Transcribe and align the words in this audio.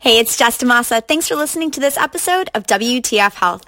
Hey, 0.00 0.18
it's 0.18 0.38
Jess 0.38 0.56
DaMassa. 0.56 1.06
Thanks 1.06 1.28
for 1.28 1.34
listening 1.34 1.70
to 1.72 1.80
this 1.80 1.98
episode 1.98 2.48
of 2.54 2.66
WTF 2.66 3.34
Health. 3.34 3.64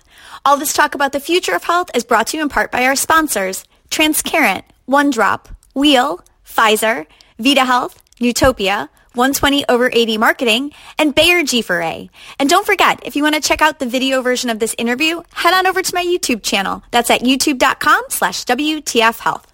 All 0.47 0.57
this 0.57 0.73
talk 0.73 0.95
about 0.95 1.13
the 1.13 1.21
future 1.21 1.55
of 1.55 1.63
health 1.63 1.91
is 1.95 2.05
brought 2.05 2.29
to 2.29 2.39
you 2.39 2.43
in 2.43 2.49
part 2.49 2.73
by 2.73 2.87
our 2.87 2.97
sponsors, 2.97 3.67
Transcarent, 3.91 4.63
OneDrop, 4.89 5.55
Wheel, 5.75 6.25
Pfizer, 6.43 7.05
Vida 7.39 7.67
Health, 7.67 8.03
Newtopia, 8.19 8.89
120 9.13 9.69
over 9.69 9.91
80 9.93 10.17
marketing, 10.17 10.73
and 10.99 11.15
Bayer 11.15 11.43
G4A. 11.43 12.09
And 12.39 12.49
don't 12.49 12.65
forget, 12.65 13.01
if 13.05 13.15
you 13.15 13.23
want 13.23 13.35
to 13.35 13.41
check 13.43 13.61
out 13.61 13.79
the 13.79 13.85
video 13.85 14.23
version 14.23 14.49
of 14.49 14.59
this 14.59 14.75
interview, 14.79 15.21
head 15.35 15.53
on 15.53 15.67
over 15.67 15.83
to 15.83 15.95
my 15.95 16.03
YouTube 16.03 16.43
channel. 16.43 16.83
That's 16.93 17.11
at 17.11 17.21
youtube.com 17.21 18.05
slash 18.09 18.47
WTF 18.47 19.19
Health. 19.19 19.52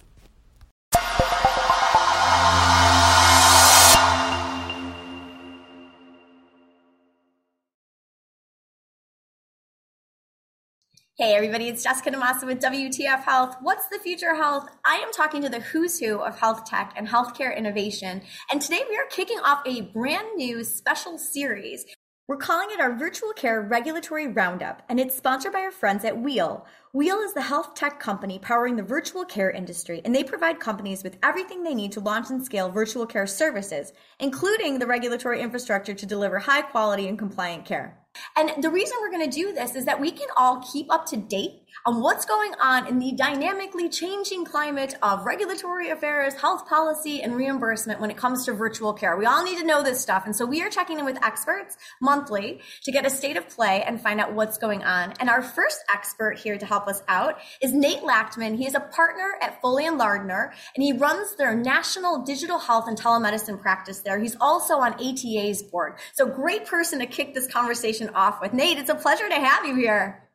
Hey 11.19 11.33
everybody, 11.33 11.67
it's 11.67 11.83
Jessica 11.83 12.11
DaMassa 12.11 12.45
with 12.45 12.61
WTF 12.61 13.25
Health. 13.25 13.57
What's 13.59 13.89
the 13.89 13.99
future 13.99 14.31
of 14.31 14.37
health? 14.37 14.69
I 14.85 14.95
am 14.99 15.11
talking 15.11 15.41
to 15.41 15.49
the 15.49 15.59
who's 15.59 15.99
who 15.99 16.19
of 16.19 16.39
health 16.39 16.63
tech 16.63 16.93
and 16.95 17.05
healthcare 17.05 17.53
innovation. 17.57 18.21
And 18.49 18.61
today 18.61 18.83
we 18.89 18.95
are 18.95 19.05
kicking 19.09 19.39
off 19.39 19.61
a 19.65 19.81
brand 19.81 20.37
new 20.37 20.63
special 20.63 21.17
series. 21.17 21.85
We're 22.29 22.37
calling 22.37 22.69
it 22.71 22.79
our 22.79 22.95
Virtual 22.95 23.33
Care 23.33 23.61
Regulatory 23.61 24.27
Roundup, 24.27 24.81
and 24.87 24.97
it's 24.97 25.17
sponsored 25.17 25.51
by 25.51 25.59
our 25.59 25.71
friends 25.71 26.05
at 26.05 26.21
Wheel. 26.21 26.65
Wheel 26.93 27.17
is 27.17 27.33
the 27.33 27.41
health 27.41 27.73
tech 27.75 27.99
company 27.99 28.39
powering 28.39 28.77
the 28.77 28.83
virtual 28.83 29.25
care 29.25 29.51
industry, 29.51 30.01
and 30.05 30.15
they 30.15 30.23
provide 30.23 30.61
companies 30.61 31.03
with 31.03 31.17
everything 31.21 31.63
they 31.63 31.75
need 31.75 31.91
to 31.91 31.99
launch 31.99 32.29
and 32.29 32.45
scale 32.45 32.69
virtual 32.69 33.05
care 33.05 33.27
services, 33.27 33.91
including 34.21 34.79
the 34.79 34.87
regulatory 34.87 35.41
infrastructure 35.41 35.93
to 35.93 36.05
deliver 36.05 36.39
high 36.39 36.61
quality 36.61 37.09
and 37.09 37.19
compliant 37.19 37.65
care. 37.65 37.97
And 38.35 38.63
the 38.63 38.69
reason 38.69 38.97
we're 39.01 39.11
going 39.11 39.29
to 39.29 39.35
do 39.35 39.53
this 39.53 39.75
is 39.75 39.85
that 39.85 39.99
we 39.99 40.11
can 40.11 40.27
all 40.37 40.63
keep 40.71 40.91
up 40.91 41.05
to 41.07 41.17
date 41.17 41.61
on 41.85 42.01
what's 42.01 42.25
going 42.25 42.53
on 42.61 42.87
in 42.87 42.99
the 42.99 43.13
dynamically 43.13 43.89
changing 43.89 44.45
climate 44.45 44.95
of 45.01 45.25
regulatory 45.25 45.89
affairs, 45.89 46.33
health 46.35 46.67
policy, 46.67 47.21
and 47.21 47.35
reimbursement 47.35 47.99
when 47.99 48.11
it 48.11 48.17
comes 48.17 48.45
to 48.45 48.53
virtual 48.53 48.93
care. 48.93 49.17
We 49.17 49.25
all 49.25 49.43
need 49.43 49.57
to 49.59 49.65
know 49.65 49.83
this 49.83 49.99
stuff. 49.99 50.23
And 50.25 50.35
so 50.35 50.45
we 50.45 50.61
are 50.61 50.69
checking 50.69 50.99
in 50.99 51.05
with 51.05 51.21
experts 51.23 51.77
monthly 52.01 52.59
to 52.83 52.91
get 52.91 53.05
a 53.05 53.09
state 53.09 53.37
of 53.37 53.47
play 53.49 53.83
and 53.83 54.01
find 54.01 54.19
out 54.19 54.33
what's 54.33 54.57
going 54.57 54.83
on. 54.83 55.13
And 55.19 55.29
our 55.29 55.41
first 55.41 55.79
expert 55.93 56.37
here 56.39 56.57
to 56.57 56.65
help 56.65 56.87
us 56.87 57.01
out 57.07 57.37
is 57.61 57.73
Nate 57.73 58.01
Lacktman. 58.01 58.57
He 58.57 58.65
is 58.65 58.75
a 58.75 58.79
partner 58.79 59.35
at 59.41 59.61
Foley 59.61 59.85
and 59.85 59.97
Lardner, 59.97 60.53
and 60.75 60.83
he 60.83 60.93
runs 60.93 61.35
their 61.35 61.55
national 61.55 62.23
digital 62.23 62.59
health 62.59 62.87
and 62.87 62.99
telemedicine 62.99 63.59
practice 63.61 63.99
there. 63.99 64.19
He's 64.19 64.35
also 64.41 64.75
on 64.75 64.93
ATA's 64.93 65.63
board. 65.63 65.97
So 66.13 66.25
great 66.25 66.65
person 66.65 66.99
to 66.99 67.05
kick 67.05 67.33
this 67.33 67.47
conversation 67.47 68.08
off 68.15 68.41
with. 68.41 68.53
Nate, 68.53 68.77
it's 68.77 68.89
a 68.89 68.95
pleasure 68.95 69.27
to 69.29 69.35
have 69.35 69.65
you 69.65 69.75
here. 69.75 70.29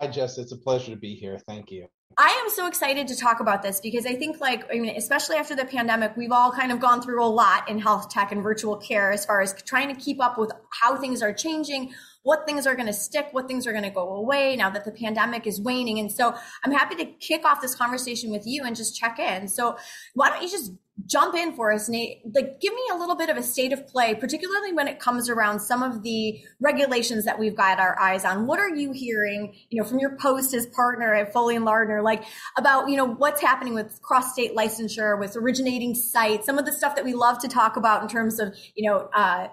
Hi, 0.00 0.06
Jess. 0.06 0.38
It's 0.38 0.52
a 0.52 0.56
pleasure 0.56 0.92
to 0.92 0.96
be 0.96 1.14
here. 1.14 1.38
Thank 1.38 1.70
you. 1.70 1.88
I 2.16 2.30
am 2.44 2.50
so 2.50 2.66
excited 2.66 3.06
to 3.08 3.16
talk 3.16 3.38
about 3.38 3.62
this 3.62 3.80
because 3.80 4.04
I 4.04 4.16
think, 4.16 4.40
like, 4.40 4.64
I 4.72 4.80
mean, 4.80 4.96
especially 4.96 5.36
after 5.36 5.54
the 5.54 5.64
pandemic, 5.64 6.16
we've 6.16 6.32
all 6.32 6.50
kind 6.50 6.72
of 6.72 6.80
gone 6.80 7.00
through 7.00 7.24
a 7.24 7.26
lot 7.26 7.68
in 7.68 7.78
health 7.78 8.10
tech 8.10 8.32
and 8.32 8.42
virtual 8.42 8.76
care 8.76 9.12
as 9.12 9.24
far 9.24 9.40
as 9.40 9.54
trying 9.62 9.94
to 9.94 10.00
keep 10.00 10.20
up 10.20 10.36
with 10.36 10.50
how 10.80 10.96
things 10.96 11.22
are 11.22 11.32
changing, 11.32 11.92
what 12.24 12.44
things 12.44 12.66
are 12.66 12.74
going 12.74 12.88
to 12.88 12.92
stick, 12.92 13.28
what 13.30 13.46
things 13.46 13.68
are 13.68 13.72
going 13.72 13.84
to 13.84 13.90
go 13.90 14.14
away 14.14 14.56
now 14.56 14.68
that 14.68 14.84
the 14.84 14.90
pandemic 14.90 15.46
is 15.46 15.60
waning. 15.60 16.00
And 16.00 16.10
so 16.10 16.34
I'm 16.64 16.72
happy 16.72 16.96
to 16.96 17.04
kick 17.04 17.44
off 17.44 17.60
this 17.60 17.76
conversation 17.76 18.30
with 18.32 18.46
you 18.46 18.64
and 18.64 18.74
just 18.74 18.98
check 18.98 19.20
in. 19.20 19.46
So 19.46 19.76
why 20.14 20.30
don't 20.30 20.42
you 20.42 20.50
just 20.50 20.72
jump 21.06 21.34
in 21.34 21.54
for 21.54 21.72
us, 21.72 21.88
Nate. 21.88 22.20
Like, 22.34 22.60
give 22.60 22.72
me 22.74 22.82
a 22.92 22.96
little 22.96 23.16
bit 23.16 23.28
of 23.28 23.36
a 23.36 23.42
state 23.42 23.72
of 23.72 23.86
play, 23.86 24.14
particularly 24.14 24.72
when 24.72 24.88
it 24.88 24.98
comes 24.98 25.28
around 25.28 25.60
some 25.60 25.82
of 25.82 26.02
the 26.02 26.40
regulations 26.60 27.24
that 27.24 27.38
we've 27.38 27.54
got 27.56 27.78
our 27.78 27.98
eyes 28.00 28.24
on. 28.24 28.46
What 28.46 28.58
are 28.58 28.74
you 28.74 28.92
hearing, 28.92 29.54
you 29.70 29.80
know, 29.80 29.88
from 29.88 29.98
your 29.98 30.16
post 30.16 30.54
as 30.54 30.66
partner 30.66 31.14
at 31.14 31.32
Foley 31.32 31.56
and 31.56 31.64
Lardner, 31.64 32.02
like 32.02 32.24
about, 32.56 32.88
you 32.88 32.96
know, 32.96 33.06
what's 33.06 33.40
happening 33.40 33.74
with 33.74 34.00
cross 34.02 34.32
state 34.32 34.54
licensure, 34.54 35.18
with 35.18 35.36
originating 35.36 35.94
sites, 35.94 36.46
some 36.46 36.58
of 36.58 36.66
the 36.66 36.72
stuff 36.72 36.96
that 36.96 37.04
we 37.04 37.14
love 37.14 37.38
to 37.40 37.48
talk 37.48 37.76
about 37.76 38.02
in 38.02 38.08
terms 38.08 38.40
of, 38.40 38.54
you 38.74 38.88
know, 38.88 39.08
uh, 39.14 39.48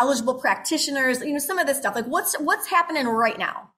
eligible 0.00 0.34
practitioners, 0.34 1.20
you 1.20 1.32
know, 1.32 1.38
some 1.38 1.58
of 1.58 1.66
this 1.66 1.78
stuff. 1.78 1.94
Like, 1.94 2.06
what's 2.06 2.34
what's 2.40 2.68
happening 2.68 3.06
right 3.06 3.38
now? 3.38 3.70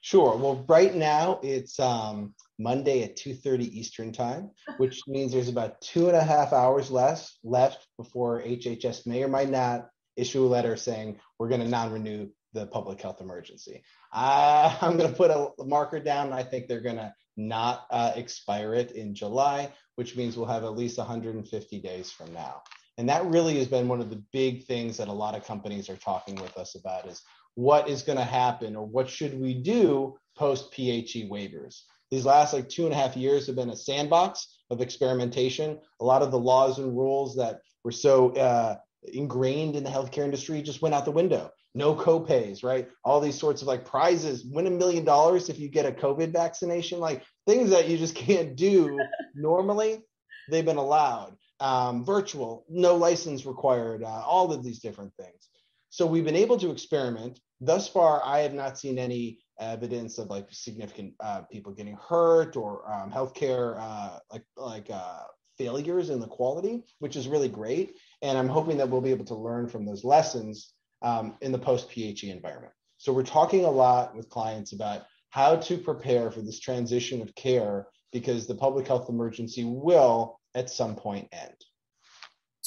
Sure. 0.00 0.36
Well, 0.36 0.64
right 0.68 0.94
now 0.94 1.40
it's 1.42 1.78
um, 1.78 2.34
Monday 2.58 3.02
at 3.02 3.16
2:30 3.16 3.64
Eastern 3.72 4.12
time, 4.12 4.50
which 4.78 5.00
means 5.08 5.32
there's 5.32 5.48
about 5.48 5.80
two 5.80 6.08
and 6.08 6.16
a 6.16 6.24
half 6.24 6.52
hours 6.52 6.90
less 6.90 7.38
left 7.44 7.86
before 7.96 8.42
HHS 8.42 9.06
may 9.06 9.22
or 9.22 9.28
might 9.28 9.50
not 9.50 9.88
issue 10.16 10.44
a 10.44 10.48
letter 10.48 10.76
saying 10.76 11.20
we're 11.38 11.48
going 11.48 11.60
to 11.60 11.68
non-renew 11.68 12.28
the 12.52 12.66
public 12.66 13.00
health 13.00 13.20
emergency. 13.20 13.82
Uh, 14.12 14.76
I'm 14.82 14.96
going 14.96 15.10
to 15.10 15.16
put 15.16 15.30
a 15.30 15.50
marker 15.64 16.00
down. 16.00 16.32
I 16.32 16.42
think 16.42 16.66
they're 16.66 16.80
going 16.80 16.96
to 16.96 17.14
not 17.36 17.86
uh, 17.90 18.12
expire 18.16 18.74
it 18.74 18.90
in 18.92 19.14
July, 19.14 19.72
which 19.94 20.16
means 20.16 20.36
we'll 20.36 20.46
have 20.46 20.64
at 20.64 20.76
least 20.76 20.98
150 20.98 21.80
days 21.80 22.10
from 22.10 22.32
now. 22.32 22.62
And 22.96 23.08
that 23.08 23.24
really 23.26 23.56
has 23.58 23.68
been 23.68 23.86
one 23.86 24.00
of 24.00 24.10
the 24.10 24.24
big 24.32 24.64
things 24.64 24.96
that 24.96 25.06
a 25.06 25.12
lot 25.12 25.36
of 25.36 25.44
companies 25.44 25.88
are 25.88 25.96
talking 25.96 26.34
with 26.34 26.56
us 26.56 26.74
about 26.74 27.06
is 27.06 27.22
what 27.54 27.88
is 27.88 28.02
going 28.02 28.18
to 28.18 28.24
happen 28.24 28.74
or 28.74 28.84
what 28.84 29.08
should 29.08 29.40
we 29.40 29.54
do 29.54 30.16
post 30.36 30.72
PHE 30.72 31.28
waivers 31.30 31.82
these 32.10 32.24
last 32.24 32.52
like 32.52 32.68
two 32.68 32.84
and 32.84 32.92
a 32.92 32.96
half 32.96 33.16
years 33.16 33.46
have 33.46 33.56
been 33.56 33.70
a 33.70 33.76
sandbox 33.76 34.58
of 34.70 34.80
experimentation. 34.80 35.78
A 36.00 36.04
lot 36.04 36.22
of 36.22 36.30
the 36.30 36.38
laws 36.38 36.78
and 36.78 36.96
rules 36.96 37.36
that 37.36 37.60
were 37.84 37.92
so 37.92 38.30
uh, 38.34 38.76
ingrained 39.12 39.76
in 39.76 39.84
the 39.84 39.90
healthcare 39.90 40.24
industry 40.24 40.62
just 40.62 40.82
went 40.82 40.94
out 40.94 41.04
the 41.04 41.10
window. 41.10 41.50
No 41.74 41.94
copays, 41.94 42.64
right? 42.64 42.88
All 43.04 43.20
these 43.20 43.38
sorts 43.38 43.62
of 43.62 43.68
like 43.68 43.84
prizes, 43.84 44.44
win 44.44 44.66
a 44.66 44.70
million 44.70 45.04
dollars 45.04 45.48
if 45.48 45.58
you 45.58 45.68
get 45.68 45.86
a 45.86 45.92
COVID 45.92 46.32
vaccination, 46.32 46.98
like 46.98 47.22
things 47.46 47.70
that 47.70 47.88
you 47.88 47.98
just 47.98 48.14
can't 48.26 48.56
do 48.56 48.98
normally, 49.34 50.04
they've 50.50 50.64
been 50.64 50.76
allowed. 50.76 51.36
Um, 51.60 52.04
virtual, 52.04 52.64
no 52.68 52.94
license 52.94 53.44
required, 53.44 54.04
uh, 54.04 54.22
all 54.24 54.52
of 54.52 54.62
these 54.62 54.78
different 54.78 55.12
things. 55.18 55.48
So 55.90 56.06
we've 56.06 56.24
been 56.24 56.36
able 56.36 56.58
to 56.58 56.70
experiment. 56.70 57.40
Thus 57.60 57.88
far, 57.88 58.22
I 58.24 58.40
have 58.40 58.54
not 58.54 58.78
seen 58.78 58.98
any 58.98 59.40
evidence 59.60 60.18
of 60.18 60.28
like 60.28 60.46
significant 60.50 61.14
uh, 61.20 61.42
people 61.42 61.72
getting 61.72 61.96
hurt 61.96 62.56
or 62.56 62.90
um, 62.90 63.10
healthcare 63.10 63.76
uh, 63.78 64.18
like 64.32 64.44
like 64.56 64.90
uh, 64.90 65.22
failures 65.58 66.10
in 66.10 66.20
the 66.20 66.26
quality, 66.26 66.84
which 67.00 67.16
is 67.16 67.28
really 67.28 67.48
great. 67.48 67.96
And 68.22 68.38
I'm 68.38 68.48
hoping 68.48 68.76
that 68.78 68.88
we'll 68.88 69.00
be 69.00 69.10
able 69.10 69.24
to 69.26 69.34
learn 69.34 69.68
from 69.68 69.84
those 69.84 70.04
lessons 70.04 70.72
um, 71.02 71.36
in 71.40 71.52
the 71.52 71.58
post 71.58 71.90
PHE 71.90 72.30
environment. 72.30 72.72
So 72.96 73.12
we're 73.12 73.22
talking 73.22 73.64
a 73.64 73.70
lot 73.70 74.16
with 74.16 74.28
clients 74.28 74.72
about 74.72 75.02
how 75.30 75.56
to 75.56 75.78
prepare 75.78 76.30
for 76.30 76.40
this 76.40 76.58
transition 76.58 77.20
of 77.20 77.34
care 77.34 77.86
because 78.12 78.46
the 78.46 78.54
public 78.54 78.86
health 78.86 79.08
emergency 79.08 79.64
will 79.64 80.40
at 80.54 80.70
some 80.70 80.96
point 80.96 81.28
end. 81.32 81.54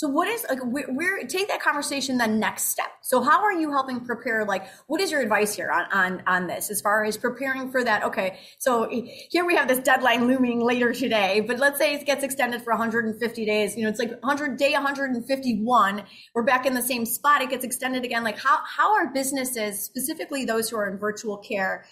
So 0.01 0.07
what 0.07 0.27
is 0.27 0.43
like 0.49 0.57
we're, 0.63 0.91
we're, 0.91 1.27
take 1.27 1.47
that 1.49 1.61
conversation 1.61 2.17
the 2.17 2.25
next 2.25 2.69
step. 2.69 2.87
So 3.03 3.21
how 3.21 3.43
are 3.43 3.53
you 3.53 3.69
helping 3.69 3.99
prepare? 3.99 4.43
Like, 4.45 4.65
what 4.87 4.99
is 4.99 5.11
your 5.11 5.21
advice 5.21 5.53
here 5.53 5.69
on 5.69 5.85
on 5.93 6.23
on 6.25 6.47
this 6.47 6.71
as 6.71 6.81
far 6.81 7.05
as 7.05 7.17
preparing 7.17 7.69
for 7.69 7.83
that? 7.83 8.05
Okay, 8.05 8.39
so 8.57 8.89
here 9.29 9.45
we 9.45 9.55
have 9.55 9.67
this 9.67 9.77
deadline 9.77 10.25
looming 10.25 10.59
later 10.59 10.91
today, 10.91 11.41
but 11.41 11.59
let's 11.59 11.77
say 11.77 11.93
it 11.93 12.03
gets 12.03 12.23
extended 12.23 12.63
for 12.63 12.73
150 12.73 13.45
days. 13.45 13.77
You 13.77 13.83
know, 13.83 13.89
it's 13.89 13.99
like 13.99 14.09
100 14.09 14.57
day 14.57 14.73
151. 14.73 16.03
We're 16.33 16.41
back 16.41 16.65
in 16.65 16.73
the 16.73 16.81
same 16.81 17.05
spot. 17.05 17.43
It 17.43 17.51
gets 17.51 17.63
extended 17.63 18.03
again. 18.03 18.23
Like 18.23 18.39
how 18.39 18.57
how 18.65 18.95
are 18.95 19.13
businesses, 19.13 19.83
specifically 19.83 20.45
those 20.45 20.67
who 20.67 20.77
are 20.77 20.89
in 20.89 20.97
virtual 20.97 21.37
care, 21.37 21.85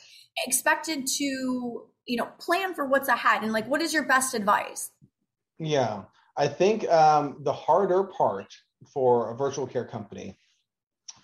expected 0.47 1.05
to 1.05 1.85
you 2.07 2.17
know 2.17 2.27
plan 2.39 2.73
for 2.73 2.87
what's 2.87 3.07
ahead? 3.07 3.43
And 3.43 3.53
like, 3.53 3.67
what 3.67 3.83
is 3.83 3.93
your 3.93 4.05
best 4.05 4.33
advice? 4.33 4.89
Yeah. 5.59 6.05
I 6.39 6.47
think 6.47 6.89
um, 6.89 7.35
the 7.41 7.51
harder 7.51 8.05
part 8.05 8.47
for 8.93 9.31
a 9.31 9.35
virtual 9.35 9.67
care 9.67 9.83
company 9.83 10.39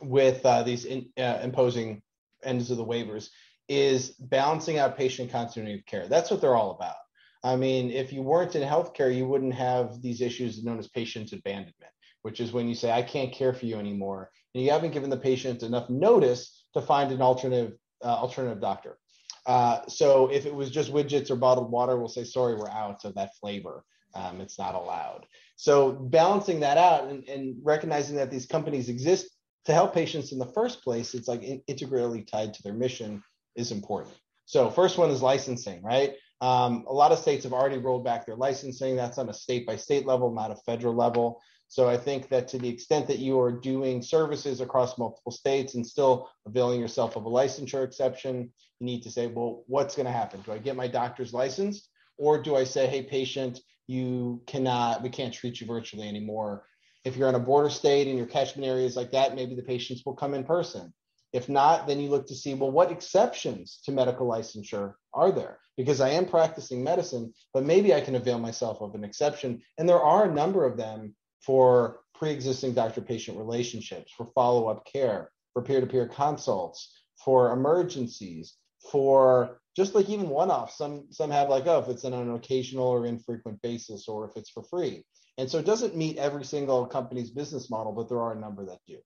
with 0.02 0.46
uh, 0.46 0.64
these 0.64 0.84
in, 0.84 1.08
uh, 1.18 1.40
imposing 1.42 2.02
ends 2.44 2.70
of 2.70 2.76
the 2.76 2.86
waivers 2.86 3.30
is 3.70 4.10
balancing 4.20 4.78
out 4.78 4.98
patient 4.98 5.32
continuity 5.32 5.80
of 5.80 5.86
care. 5.86 6.08
That's 6.10 6.30
what 6.30 6.42
they're 6.42 6.56
all 6.56 6.72
about. 6.72 6.98
I 7.46 7.56
mean, 7.56 7.92
if 7.92 8.12
you 8.12 8.24
weren't 8.24 8.58
in 8.58 8.68
healthcare, 8.68 9.16
you 9.16 9.26
wouldn't 9.26 9.54
have 9.54 10.02
these 10.02 10.20
issues 10.20 10.66
known 10.66 10.80
as 10.80 10.90
patient 10.90 11.32
abandonment, 11.32 11.94
which 12.24 12.42
is 12.42 12.52
when 12.52 12.68
you 12.68 12.76
say, 12.76 12.92
I 12.92 13.02
can't 13.02 13.32
care 13.32 13.54
for 13.54 13.68
you 13.68 13.78
anymore. 13.78 14.32
And 14.54 14.64
you 14.66 14.72
haven't 14.72 14.92
given 14.92 15.10
the 15.10 15.18
patient 15.18 15.64
enough 15.64 15.90
notice 15.90 16.66
to 16.74 16.82
find 16.82 17.14
an 17.14 17.22
alternative, 17.22 17.78
uh, 18.04 18.08
alternative 18.08 18.60
doctor. 18.60 18.98
Uh, 19.46 19.80
so 19.88 20.28
if 20.28 20.46
it 20.46 20.54
was 20.54 20.72
just 20.72 20.92
widgets 20.92 21.32
or 21.32 21.38
bottled 21.38 21.72
water, 21.72 21.98
we'll 21.98 22.10
say, 22.10 22.26
sorry, 22.26 22.56
we're 22.56 22.70
out 22.70 23.06
of 23.06 23.16
that 23.16 23.36
flavor. 23.40 23.86
Um, 24.16 24.40
it's 24.40 24.58
not 24.58 24.76
allowed. 24.76 25.26
So 25.58 25.92
balancing 25.92 26.62
that 26.62 26.78
out 26.78 27.10
and, 27.10 27.28
and, 27.28 27.58
recognizing 27.64 28.16
that 28.16 28.32
these 28.32 28.46
companies 28.46 28.90
exist 28.90 29.28
to 29.66 29.74
help 29.74 29.94
patients 29.94 30.32
in 30.32 30.40
the 30.40 30.46
first 30.46 30.84
place, 30.84 31.14
it's 31.14 31.28
like 31.28 31.44
in, 31.44 31.62
integrally 31.68 32.22
tied 32.24 32.54
to 32.54 32.64
their 32.64 32.74
mission 32.74 33.22
is 33.56 33.72
important. 33.72 34.16
So 34.46 34.70
first 34.70 34.98
one 34.98 35.10
is 35.10 35.22
licensing, 35.22 35.82
right? 35.84 36.14
Um, 36.42 36.86
a 36.88 36.94
lot 36.94 37.12
of 37.12 37.20
states 37.20 37.44
have 37.44 37.54
already 37.54 37.78
rolled 37.78 38.04
back 38.04 38.26
their 38.26 38.36
licensing. 38.36 38.96
That's 38.96 39.18
on 39.18 39.30
a 39.30 39.34
state 39.34 39.66
by 39.66 39.76
state 39.76 40.06
level, 40.06 40.32
not 40.32 40.52
a 40.52 40.56
federal 40.56 40.94
level. 40.94 41.42
So 41.68 41.90
I 41.90 41.98
think 41.98 42.30
that 42.30 42.48
to 42.50 42.60
the 42.60 42.70
extent 42.70 43.08
that 43.08 43.20
you 43.20 43.40
are 43.40 43.52
doing 43.52 44.02
services 44.02 44.62
across 44.62 44.98
multiple 44.98 45.32
states 45.32 45.76
and 45.76 45.86
still 45.86 46.30
availing 46.46 46.80
yourself 46.80 47.16
of 47.16 47.26
a 47.26 47.30
licensure 47.30 47.84
exception, 47.84 48.52
you 48.80 48.86
need 48.86 49.02
to 49.04 49.12
say, 49.12 49.28
well, 49.28 49.64
what's 49.68 49.96
going 49.96 50.06
to 50.06 50.12
happen? 50.12 50.42
Do 50.46 50.52
I 50.52 50.58
get 50.58 50.76
my 50.76 50.88
doctor's 50.88 51.34
license? 51.34 51.90
Or 52.18 52.42
do 52.42 52.56
I 52.56 52.64
say, 52.64 52.88
hey, 52.88 53.04
patient, 53.04 53.60
you 53.88 54.42
cannot, 54.48 55.04
we 55.04 55.10
can't 55.10 55.34
treat 55.34 55.62
you 55.62 55.68
virtually 55.68 56.08
anymore. 56.08 56.66
If 57.04 57.16
you're 57.16 57.30
in 57.30 57.36
a 57.36 57.40
border 57.40 57.70
state 57.70 58.08
and 58.08 58.18
your 58.18 58.28
catchment 58.28 58.68
areas 58.68 58.96
like 58.96 59.12
that, 59.12 59.36
maybe 59.36 59.56
the 59.56 59.62
patients 59.62 60.04
will 60.06 60.16
come 60.16 60.34
in 60.34 60.44
person. 60.44 60.94
If 61.34 61.50
not, 61.50 61.86
then 61.86 62.00
you 62.00 62.10
look 62.10 62.28
to 62.28 62.36
see, 62.36 62.54
well, 62.54 62.72
what 62.72 62.92
exceptions 62.92 63.82
to 63.86 63.92
medical 63.92 64.28
licensure 64.28 64.94
are 65.14 65.32
there? 65.32 65.60
Because 65.76 66.00
I 66.00 66.10
am 66.10 66.26
practicing 66.26 66.84
medicine, 66.84 67.34
but 67.54 67.66
maybe 67.66 67.94
I 67.94 68.02
can 68.02 68.16
avail 68.16 68.40
myself 68.40 68.82
of 68.82 68.96
an 68.96 69.04
exception. 69.04 69.62
And 69.78 69.88
there 69.88 70.00
are 70.00 70.26
a 70.26 70.34
number 70.34 70.66
of 70.66 70.78
them 70.78 71.14
for 71.46 72.00
pre 72.16 72.32
existing 72.32 72.74
doctor 72.74 73.02
patient 73.02 73.38
relationships, 73.38 74.14
for 74.16 74.32
follow 74.34 74.70
up 74.70 74.86
care, 74.86 75.30
for 75.54 75.62
peer 75.62 75.82
to 75.82 75.88
peer 75.88 76.08
consults, 76.08 76.94
for 77.24 77.52
emergencies, 77.52 78.56
for 78.92 79.60
just 79.76 79.96
like 79.96 80.10
even 80.10 80.30
one 80.30 80.52
off. 80.52 80.74
Some, 80.74 81.08
some 81.12 81.32
have 81.32 81.50
like, 81.50 81.68
oh, 81.68 81.80
if 81.80 81.90
it's 81.90 82.06
on 82.06 82.14
an 82.14 82.32
occasional 82.32 82.88
or 82.88 83.06
infrequent 83.06 83.62
basis, 83.62 84.08
or 84.08 84.26
if 84.26 84.38
it's 84.38 84.50
for 84.50 84.64
free. 84.64 85.04
And 85.38 85.50
so 85.50 85.58
it 85.58 85.66
doesn't 85.66 85.98
meet 85.98 86.18
every 86.18 86.46
single 86.46 86.86
company's 86.86 87.30
business 87.30 87.70
model, 87.70 87.92
but 87.92 88.08
there 88.08 88.22
are 88.22 88.34
a 88.34 88.40
number 88.40 88.66
that 88.66 88.80
do. 88.88 88.98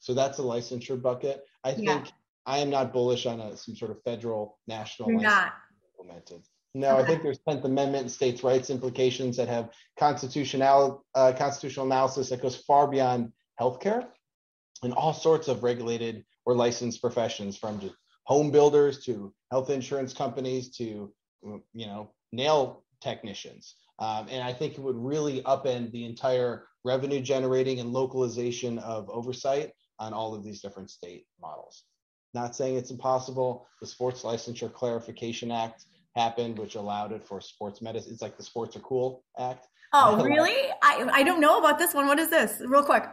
So 0.00 0.14
that's 0.14 0.38
a 0.38 0.42
licensure 0.42 1.00
bucket. 1.00 1.44
I 1.64 1.72
think. 1.72 2.06
I 2.46 2.58
am 2.58 2.70
not 2.70 2.92
bullish 2.92 3.26
on 3.26 3.40
a, 3.40 3.56
some 3.56 3.74
sort 3.74 3.90
of 3.90 4.00
federal 4.04 4.58
national 4.68 5.10
You're 5.10 5.20
not. 5.20 5.52
implemented. 5.90 6.42
No. 6.74 6.96
I 6.96 7.04
think 7.04 7.22
there's 7.22 7.40
10th 7.40 7.64
Amendment 7.64 8.02
and 8.02 8.10
states' 8.10 8.44
rights 8.44 8.70
implications 8.70 9.36
that 9.38 9.48
have 9.48 9.70
constitutional 9.98 11.04
uh, 11.14 11.32
constitutional 11.36 11.86
analysis 11.86 12.30
that 12.30 12.40
goes 12.40 12.56
far 12.56 12.86
beyond 12.86 13.32
healthcare 13.60 14.06
and 14.82 14.92
all 14.92 15.12
sorts 15.12 15.48
of 15.48 15.64
regulated 15.64 16.24
or 16.44 16.54
licensed 16.54 17.00
professions, 17.00 17.56
from 17.58 17.80
just 17.80 17.94
home 18.26 18.50
builders 18.50 19.04
to 19.04 19.32
health 19.50 19.70
insurance 19.70 20.12
companies 20.12 20.76
to 20.76 21.12
you 21.42 21.86
know 21.86 22.10
nail 22.32 22.84
technicians. 23.00 23.76
Um, 23.98 24.26
and 24.30 24.42
I 24.42 24.52
think 24.52 24.74
it 24.74 24.80
would 24.80 24.96
really 24.96 25.40
upend 25.42 25.92
the 25.92 26.04
entire 26.04 26.66
revenue 26.84 27.20
generating 27.20 27.80
and 27.80 27.92
localization 27.92 28.78
of 28.80 29.08
oversight 29.08 29.72
on 29.98 30.12
all 30.12 30.34
of 30.34 30.44
these 30.44 30.60
different 30.60 30.90
state 30.90 31.26
models. 31.40 31.84
Not 32.34 32.54
saying 32.54 32.76
it's 32.76 32.90
impossible. 32.90 33.66
The 33.80 33.86
Sports 33.86 34.22
Licensure 34.22 34.72
Clarification 34.72 35.50
Act 35.50 35.86
happened, 36.14 36.58
which 36.58 36.74
allowed 36.74 37.12
it 37.12 37.26
for 37.26 37.40
sports 37.40 37.80
medicine. 37.80 38.12
It's 38.12 38.22
like 38.22 38.36
the 38.36 38.42
Sports 38.42 38.76
Are 38.76 38.80
Cool 38.80 39.24
Act. 39.38 39.66
Oh, 39.92 40.22
really? 40.24 40.70
I, 40.82 41.08
I 41.10 41.22
don't 41.22 41.40
know 41.40 41.58
about 41.58 41.78
this 41.78 41.94
one. 41.94 42.06
What 42.06 42.18
is 42.18 42.28
this? 42.28 42.60
Real 42.66 42.82
quick. 42.82 43.04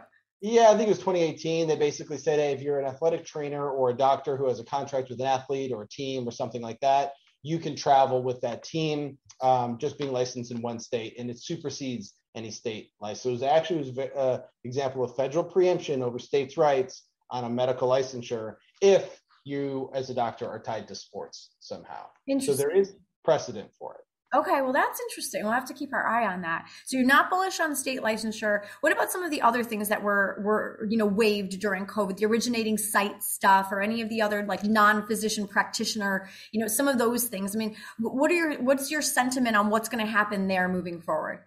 Yeah, 0.46 0.68
I 0.68 0.76
think 0.76 0.88
it 0.88 0.90
was 0.90 0.98
2018. 0.98 1.66
They 1.66 1.74
basically 1.74 2.18
said, 2.18 2.38
hey, 2.38 2.52
if 2.52 2.60
you're 2.60 2.78
an 2.78 2.84
athletic 2.84 3.24
trainer 3.24 3.70
or 3.70 3.88
a 3.88 3.96
doctor 3.96 4.36
who 4.36 4.46
has 4.46 4.60
a 4.60 4.64
contract 4.64 5.08
with 5.08 5.18
an 5.18 5.26
athlete 5.26 5.72
or 5.72 5.84
a 5.84 5.88
team 5.88 6.28
or 6.28 6.32
something 6.32 6.60
like 6.60 6.78
that, 6.80 7.12
you 7.42 7.58
can 7.58 7.74
travel 7.74 8.22
with 8.22 8.42
that 8.42 8.62
team 8.62 9.16
um, 9.40 9.78
just 9.78 9.96
being 9.96 10.12
licensed 10.12 10.50
in 10.50 10.60
one 10.60 10.78
state, 10.78 11.14
and 11.18 11.30
it 11.30 11.42
supersedes 11.42 12.12
any 12.34 12.50
state 12.50 12.90
license. 13.00 13.22
So 13.22 13.28
it 13.30 13.32
was 13.32 13.42
actually 13.42 13.78
was 13.78 13.96
an 13.96 14.10
uh, 14.14 14.38
example 14.64 15.02
of 15.02 15.16
federal 15.16 15.44
preemption 15.44 16.02
over 16.02 16.18
states' 16.18 16.58
rights 16.58 17.04
on 17.30 17.44
a 17.44 17.48
medical 17.48 17.88
licensure 17.88 18.56
if 18.82 19.22
you, 19.46 19.90
as 19.94 20.10
a 20.10 20.14
doctor, 20.14 20.46
are 20.46 20.58
tied 20.58 20.88
to 20.88 20.94
sports 20.94 21.54
somehow. 21.60 22.04
So 22.40 22.52
there 22.52 22.76
is 22.76 22.92
precedent 23.24 23.70
for 23.78 23.94
it. 23.94 24.04
Okay, 24.34 24.62
well, 24.62 24.72
that's 24.72 25.00
interesting. 25.00 25.44
We'll 25.44 25.52
have 25.52 25.66
to 25.66 25.74
keep 25.74 25.92
our 25.92 26.04
eye 26.06 26.26
on 26.26 26.42
that. 26.42 26.66
So 26.86 26.96
you're 26.96 27.06
not 27.06 27.30
bullish 27.30 27.60
on 27.60 27.76
state 27.76 28.00
licensure. 28.00 28.64
What 28.80 28.92
about 28.92 29.12
some 29.12 29.22
of 29.22 29.30
the 29.30 29.40
other 29.40 29.62
things 29.62 29.88
that 29.88 30.02
were 30.02 30.40
were 30.42 30.86
you 30.88 30.96
know 30.96 31.06
waived 31.06 31.60
during 31.60 31.86
COVID, 31.86 32.16
the 32.16 32.26
originating 32.26 32.76
site 32.76 33.22
stuff, 33.22 33.70
or 33.70 33.80
any 33.80 34.00
of 34.00 34.08
the 34.08 34.22
other 34.22 34.44
like 34.44 34.64
non-physician 34.64 35.46
practitioner, 35.46 36.28
you 36.50 36.60
know, 36.60 36.66
some 36.66 36.88
of 36.88 36.98
those 36.98 37.24
things. 37.28 37.54
I 37.54 37.58
mean, 37.58 37.76
what 37.98 38.30
are 38.30 38.34
your 38.34 38.62
what's 38.62 38.90
your 38.90 39.02
sentiment 39.02 39.56
on 39.56 39.70
what's 39.70 39.88
going 39.88 40.04
to 40.04 40.10
happen 40.10 40.48
there 40.48 40.68
moving 40.68 41.00
forward? 41.00 41.40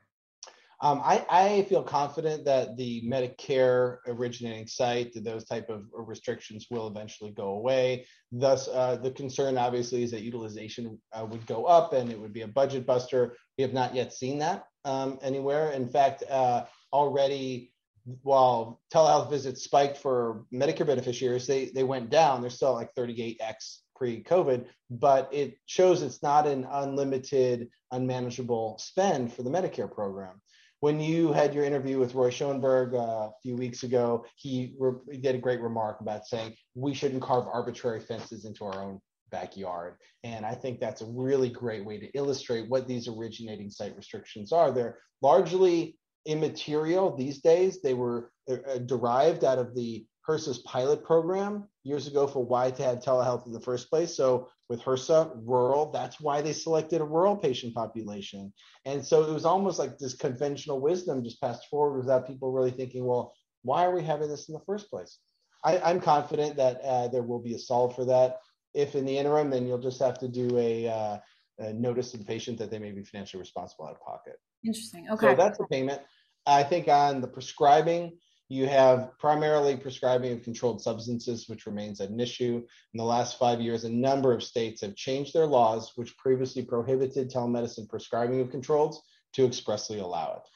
Um, 0.79 1.01
I, 1.03 1.25
I, 1.29 1.63
feel 1.63 1.81
confident 1.81 2.45
that 2.45 2.77
the 2.77 3.01
Medicare 3.01 3.97
originating 4.06 4.68
site, 4.68 5.12
those 5.15 5.44
type 5.44 5.69
of 5.69 5.85
restrictions 5.91 6.68
will 6.69 6.88
eventually 6.88 7.31
go 7.31 7.50
away. 7.53 8.06
Thus, 8.31 8.68
uh, 8.68 8.97
the 8.97 9.09
concern 9.09 9.57
obviously 9.57 10.03
is 10.03 10.12
that 10.12 10.21
utilization 10.21 11.00
uh, 11.13 11.25
would 11.25 11.47
go 11.47 11.65
up 11.65 11.94
and 11.94 12.12
it 12.12 12.19
would 12.19 12.33
be 12.33 12.44
a 12.44 12.47
budget 12.47 12.85
buster. 12.85 13.35
We 13.57 13.63
have 13.63 13.74
not 13.74 13.95
yet 13.95 14.13
seen 14.13 14.38
that 14.39 14.65
um, 14.85 15.18
anywhere. 15.24 15.71
In 15.71 15.89
fact, 15.89 16.24
uh, 16.29 16.65
already 16.94 17.73
while 18.21 18.80
telehealth 18.94 19.31
visits 19.31 19.63
spiked 19.63 19.97
for 19.97 20.45
Medicare 20.53 20.85
beneficiaries, 20.85 21.47
they, 21.47 21.65
they 21.65 21.83
went 21.83 22.12
down. 22.12 22.41
They're 22.41 22.51
still 22.51 22.73
like 22.73 22.94
38x 22.94 23.80
pre-COVID, 23.95 24.68
but 24.91 25.27
it 25.33 25.57
shows 25.65 26.03
it's 26.03 26.21
not 26.21 26.45
an 26.45 26.68
unlimited, 26.69 27.69
unmanageable 27.91 28.77
spend 28.77 29.33
for 29.33 29.41
the 29.41 29.50
Medicare 29.50 29.91
program 29.91 30.39
when 30.79 31.00
you 31.00 31.33
had 31.33 31.53
your 31.53 31.63
interview 31.63 32.00
with 32.00 32.13
Roy 32.13 32.29
Schoenberg 32.29 32.94
uh, 32.94 32.97
a 32.97 33.31
few 33.41 33.56
weeks 33.56 33.83
ago, 33.83 34.25
he, 34.35 34.75
re- 34.79 35.00
he 35.12 35.18
did 35.18 35.35
a 35.35 35.39
great 35.39 35.62
remark 35.62 36.01
about 36.01 36.27
saying 36.27 36.56
we 36.75 36.94
shouldn't 36.94 37.24
carve 37.24 37.47
arbitrary 37.47 38.00
fences 38.00 38.45
into 38.45 38.65
our 38.65 38.83
own 38.83 39.00
backyard. 39.31 39.95
And 40.24 40.45
I 40.45 40.53
think 40.53 40.79
that's 40.79 41.01
a 41.01 41.06
really 41.06 41.50
great 41.50 41.85
way 41.85 42.00
to 42.00 42.07
illustrate 42.13 42.69
what 42.69 42.88
these 42.88 43.07
originating 43.07 43.69
site 43.69 43.95
restrictions 43.95 44.51
are. 44.51 44.71
They're 44.71 45.00
largely 45.21 45.97
immaterial 46.25 47.15
these 47.15 47.39
days. 47.39 47.81
They 47.81 47.94
were 47.94 48.31
uh, 48.50 48.77
derived 48.85 49.44
out 49.44 49.57
of 49.57 49.73
the 49.73 50.06
HRSA's 50.27 50.59
pilot 50.59 51.03
program 51.03 51.68
years 51.83 52.07
ago 52.07 52.27
for 52.27 52.44
why 52.44 52.69
to 52.69 52.83
have 52.83 53.00
telehealth 53.00 53.45
in 53.45 53.53
the 53.53 53.62
first 53.62 53.89
place. 53.89 54.15
So 54.15 54.50
with 54.68 54.81
HRSA, 54.81 55.41
rural, 55.45 55.91
that's 55.91 56.19
why 56.19 56.41
they 56.41 56.53
selected 56.53 57.00
a 57.00 57.06
rural 57.06 57.38
patient 57.38 57.74
population. 57.74 58.51
And 58.85 59.06
so 59.06 59.24
it 59.24 59.33
was 59.33 59.45
almost 59.45 59.79
like 59.79 59.97
this 59.97 60.15
conventional 60.15 60.81
wisdom 60.81 61.24
just 61.24 61.39
passed 61.39 61.68
forward 61.69 62.00
without 62.00 62.27
people 62.27 62.51
really 62.51 62.71
thinking, 62.71 63.06
well, 63.06 63.33
why 63.63 63.85
are 63.85 63.95
we 63.95 64.03
having 64.03 64.27
this 64.27 64.50
in 64.50 64.53
the 64.53 64.62
first 64.65 64.89
place? 64.89 65.19
I, 65.63 65.91
am 65.91 66.01
confident 66.01 66.57
that 66.57 66.81
uh, 66.81 67.07
there 67.07 67.23
will 67.23 67.39
be 67.39 67.56
a 67.56 67.59
solve 67.59 67.95
for 67.95 68.06
that. 68.06 68.39
If 68.73 68.95
in 68.95 69.06
the 69.06 69.18
interim, 69.18 69.50
then 69.50 69.65
you'll 69.65 69.80
just 69.80 70.01
have 70.01 70.19
to 70.19 70.27
do 70.27 70.57
a, 70.57 70.88
uh, 70.88 71.18
a 71.59 71.73
notice 71.73 72.12
to 72.12 72.18
the 72.18 72.25
patient 72.25 72.57
that 72.59 72.69
they 72.69 72.80
may 72.80 72.91
be 72.91 73.03
financially 73.03 73.39
responsible 73.39 73.85
out 73.85 73.94
of 73.94 74.01
pocket. 74.01 74.39
Interesting. 74.65 75.07
Okay. 75.09 75.27
So 75.27 75.35
that's 75.35 75.57
the 75.57 75.65
payment. 75.68 76.01
I 76.45 76.63
think 76.63 76.88
on 76.88 77.21
the 77.21 77.27
prescribing, 77.27 78.18
you 78.49 78.65
have 78.65 79.17
primarily 79.19 79.75
prescribing 79.75 80.31
of 80.31 80.44
controlled 80.44 80.81
substances, 80.81 81.49
which 81.49 81.66
remains 81.66 81.99
an 81.99 82.19
issue. 82.19 82.63
In 82.94 82.97
the 82.97 83.04
last 83.04 83.37
five 83.37 83.59
years, 83.59 83.83
a 83.83 83.89
number 83.89 84.31
of 84.31 84.44
states 84.44 84.81
have 84.81 84.95
changed 84.95 85.33
their 85.33 85.45
laws, 85.45 85.92
which 85.95 86.18
previously 86.18 86.63
prohibited 86.63 87.30
telemedicine 87.30 87.89
prescribing 87.89 88.39
of 88.39 88.49
controls, 88.49 89.01
to 89.33 89.45
expressly 89.45 89.99
allow 89.99 90.37
it. 90.37 90.49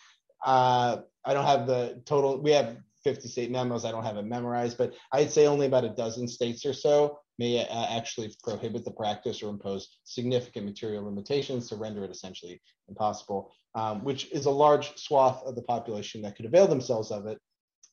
Uh, 0.46 1.02
I 1.26 1.34
don't 1.34 1.46
have 1.46 1.68
the 1.68 2.02
total, 2.06 2.42
we 2.42 2.52
have 2.52 2.78
50 3.04 3.28
state 3.28 3.52
memos. 3.52 3.84
I 3.84 3.92
don't 3.92 4.04
have 4.04 4.18
it 4.18 4.26
memorized, 4.26 4.78
but 4.78 4.94
I'd 5.12 5.32
say 5.32 5.48
only 5.48 5.66
about 5.66 5.86
a 5.86 5.90
dozen 5.90 6.28
states 6.28 6.66
or 6.66 6.74
so 6.74 7.20
may 7.40 7.66
uh, 7.68 7.86
actually 7.90 8.34
prohibit 8.44 8.86
the 8.86 8.92
practice 8.92 9.42
or 9.42 9.50
impose 9.50 9.98
significant 10.04 10.66
material 10.66 11.04
limitations 11.04 11.68
to 11.70 11.76
render 11.76 12.04
it 12.04 12.12
essentially 12.12 12.62
impossible, 12.88 13.52
um, 13.76 14.04
which 14.04 14.32
is 14.32 14.46
a 14.46 14.52
large 14.52 14.96
swath 14.98 15.44
of 15.44 15.56
the 15.56 15.64
population 15.64 16.22
that 16.22 16.36
could 16.36 16.46
avail 16.46 16.68
themselves 16.68 17.12
of 17.12 17.26
it 17.26 17.40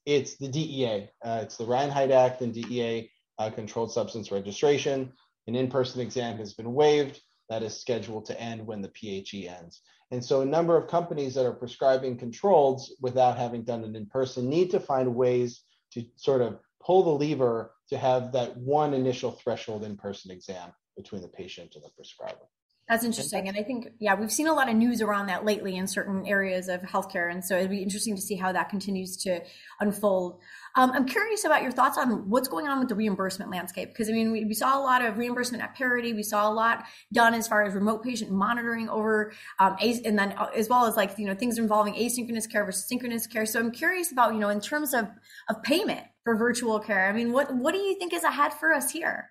it's 0.09 0.37
the 0.37 0.49
DEA. 0.49 1.11
Uh, 1.23 1.41
it's 1.43 1.59
the 1.59 1.67
Ryan 1.67 1.91
Haight 1.91 2.11
Act 2.11 2.41
and 2.41 2.55
DEA 2.55 3.11
uh, 3.38 3.50
controlled 3.50 3.93
substance 3.93 4.33
registration. 4.33 5.12
An 5.47 5.55
in-person 5.55 6.00
exam 6.00 6.38
has 6.38 6.55
been 6.55 6.73
waived. 6.73 7.21
That 7.50 7.62
is 7.62 7.79
scheduled 7.79 8.25
to 8.27 8.41
end 8.41 8.67
when 8.67 8.81
the 8.81 8.88
PHE 8.88 9.49
ends. 9.49 9.83
And 10.11 10.25
so 10.25 10.41
a 10.41 10.47
number 10.47 10.79
of 10.79 10.88
companies 10.88 11.35
that 11.35 11.45
are 11.45 11.53
prescribing 11.53 12.17
controls 12.17 12.95
without 13.03 13.37
having 13.37 13.65
done 13.65 13.85
it 13.85 13.95
in 13.97 14.07
person 14.07 14.49
need 14.49 14.71
to 14.71 14.81
find 14.81 15.15
ways 15.15 15.62
to 15.93 16.03
sort 16.17 16.41
of 16.41 16.59
pull 16.83 17.03
the 17.03 17.11
lever 17.11 17.73
to 17.91 17.99
have 17.99 18.33
that 18.33 18.57
one 18.57 18.95
initial 18.95 19.33
threshold 19.33 19.85
in-person 19.85 20.31
exam 20.31 20.73
between 20.97 21.21
the 21.21 21.29
patient 21.29 21.75
and 21.75 21.85
the 21.85 21.91
prescriber. 21.91 22.49
That's 22.88 23.04
interesting. 23.04 23.49
And 23.49 23.57
I 23.57 23.62
think, 23.62 23.88
yeah, 23.99 24.14
we've 24.14 24.33
seen 24.33 24.47
a 24.47 24.54
lot 24.54 24.71
of 24.71 24.75
news 24.75 25.02
around 25.02 25.26
that 25.26 25.45
lately 25.45 25.76
in 25.76 25.87
certain 25.87 26.26
areas 26.26 26.68
of 26.68 26.80
healthcare. 26.80 27.30
And 27.30 27.45
so 27.45 27.57
it'd 27.57 27.68
be 27.68 27.83
interesting 27.83 28.16
to 28.16 28.23
see 28.23 28.35
how 28.35 28.50
that 28.52 28.71
continues 28.71 29.14
to 29.18 29.40
unfold. 29.78 30.40
Um, 30.75 30.92
I'm 30.92 31.04
curious 31.04 31.45
about 31.45 31.62
your 31.62 31.71
thoughts 31.71 31.99
on 31.99 32.30
what's 32.30 32.49
going 32.49 32.66
on 32.66 32.78
with 32.78 32.88
the 32.88 32.95
reimbursement 32.95 33.50
landscape. 33.50 33.90
Because 33.90 34.09
I 34.09 34.12
mean, 34.12 34.33
we, 34.33 34.47
we, 34.47 34.54
saw 34.54 34.78
a 34.78 34.83
lot 34.83 35.04
of 35.04 35.18
reimbursement 35.18 35.62
at 35.62 35.75
parity. 35.75 36.14
We 36.14 36.23
saw 36.23 36.50
a 36.50 36.52
lot 36.52 36.85
done 37.12 37.35
as 37.35 37.47
far 37.47 37.62
as 37.62 37.75
remote 37.75 38.02
patient 38.02 38.30
monitoring 38.30 38.88
over, 38.88 39.33
um, 39.59 39.76
and 39.80 40.18
then 40.18 40.33
uh, 40.38 40.50
as 40.57 40.71
well 40.71 40.87
as 40.87 40.97
like, 40.97 41.18
you 41.18 41.26
know, 41.26 41.35
things 41.35 41.59
involving 41.59 41.92
asynchronous 41.92 42.50
care 42.50 42.64
versus 42.64 42.88
synchronous 42.88 43.26
care. 43.26 43.45
So 43.45 43.61
I'm 43.61 43.71
curious 43.71 44.12
about, 44.12 44.33
you 44.33 44.40
know, 44.40 44.49
in 44.49 44.61
terms 44.61 44.95
of, 44.95 45.09
of 45.50 45.62
payment 45.62 46.07
for 46.25 46.37
virtual 46.37 46.80
care, 46.80 47.07
I 47.09 47.12
mean, 47.12 47.33
what, 47.33 47.54
what 47.54 47.73
do 47.73 47.78
you 47.80 47.99
think 47.99 48.14
is 48.14 48.25
ahead 48.25 48.54
for 48.54 48.73
us 48.73 48.90
here? 48.90 49.28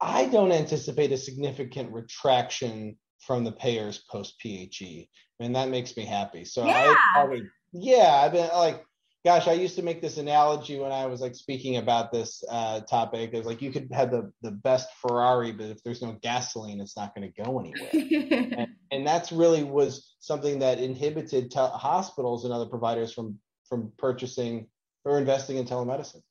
I 0.00 0.26
don't 0.26 0.52
anticipate 0.52 1.12
a 1.12 1.16
significant 1.16 1.92
retraction 1.92 2.96
from 3.20 3.44
the 3.44 3.52
payers 3.52 4.04
post 4.10 4.36
PHE, 4.40 5.08
and 5.40 5.56
that 5.56 5.68
makes 5.68 5.96
me 5.96 6.04
happy. 6.04 6.44
So 6.44 6.64
yeah. 6.64 6.94
I 6.94 6.96
probably 7.14 7.42
Yeah, 7.72 8.20
I've 8.22 8.32
been 8.32 8.48
like, 8.48 8.84
gosh, 9.24 9.48
I 9.48 9.52
used 9.52 9.76
to 9.76 9.82
make 9.82 10.00
this 10.00 10.18
analogy 10.18 10.78
when 10.78 10.92
I 10.92 11.06
was 11.06 11.20
like 11.20 11.34
speaking 11.34 11.76
about 11.76 12.12
this 12.12 12.42
uh, 12.48 12.80
topic. 12.80 13.34
Is 13.34 13.44
like 13.44 13.60
you 13.60 13.72
could 13.72 13.88
have 13.92 14.10
the 14.10 14.32
the 14.42 14.52
best 14.52 14.88
Ferrari, 15.02 15.52
but 15.52 15.66
if 15.66 15.82
there's 15.82 16.02
no 16.02 16.16
gasoline, 16.22 16.80
it's 16.80 16.96
not 16.96 17.14
going 17.14 17.30
to 17.30 17.42
go 17.42 17.58
anywhere. 17.58 17.90
and, 18.58 18.68
and 18.92 19.06
that's 19.06 19.32
really 19.32 19.64
was 19.64 20.14
something 20.20 20.60
that 20.60 20.78
inhibited 20.78 21.50
te- 21.50 21.58
hospitals 21.58 22.44
and 22.44 22.52
other 22.54 22.66
providers 22.66 23.12
from 23.12 23.38
from 23.68 23.92
purchasing 23.98 24.68
or 25.04 25.18
investing 25.18 25.56
in 25.56 25.66
telemedicine. 25.66 26.22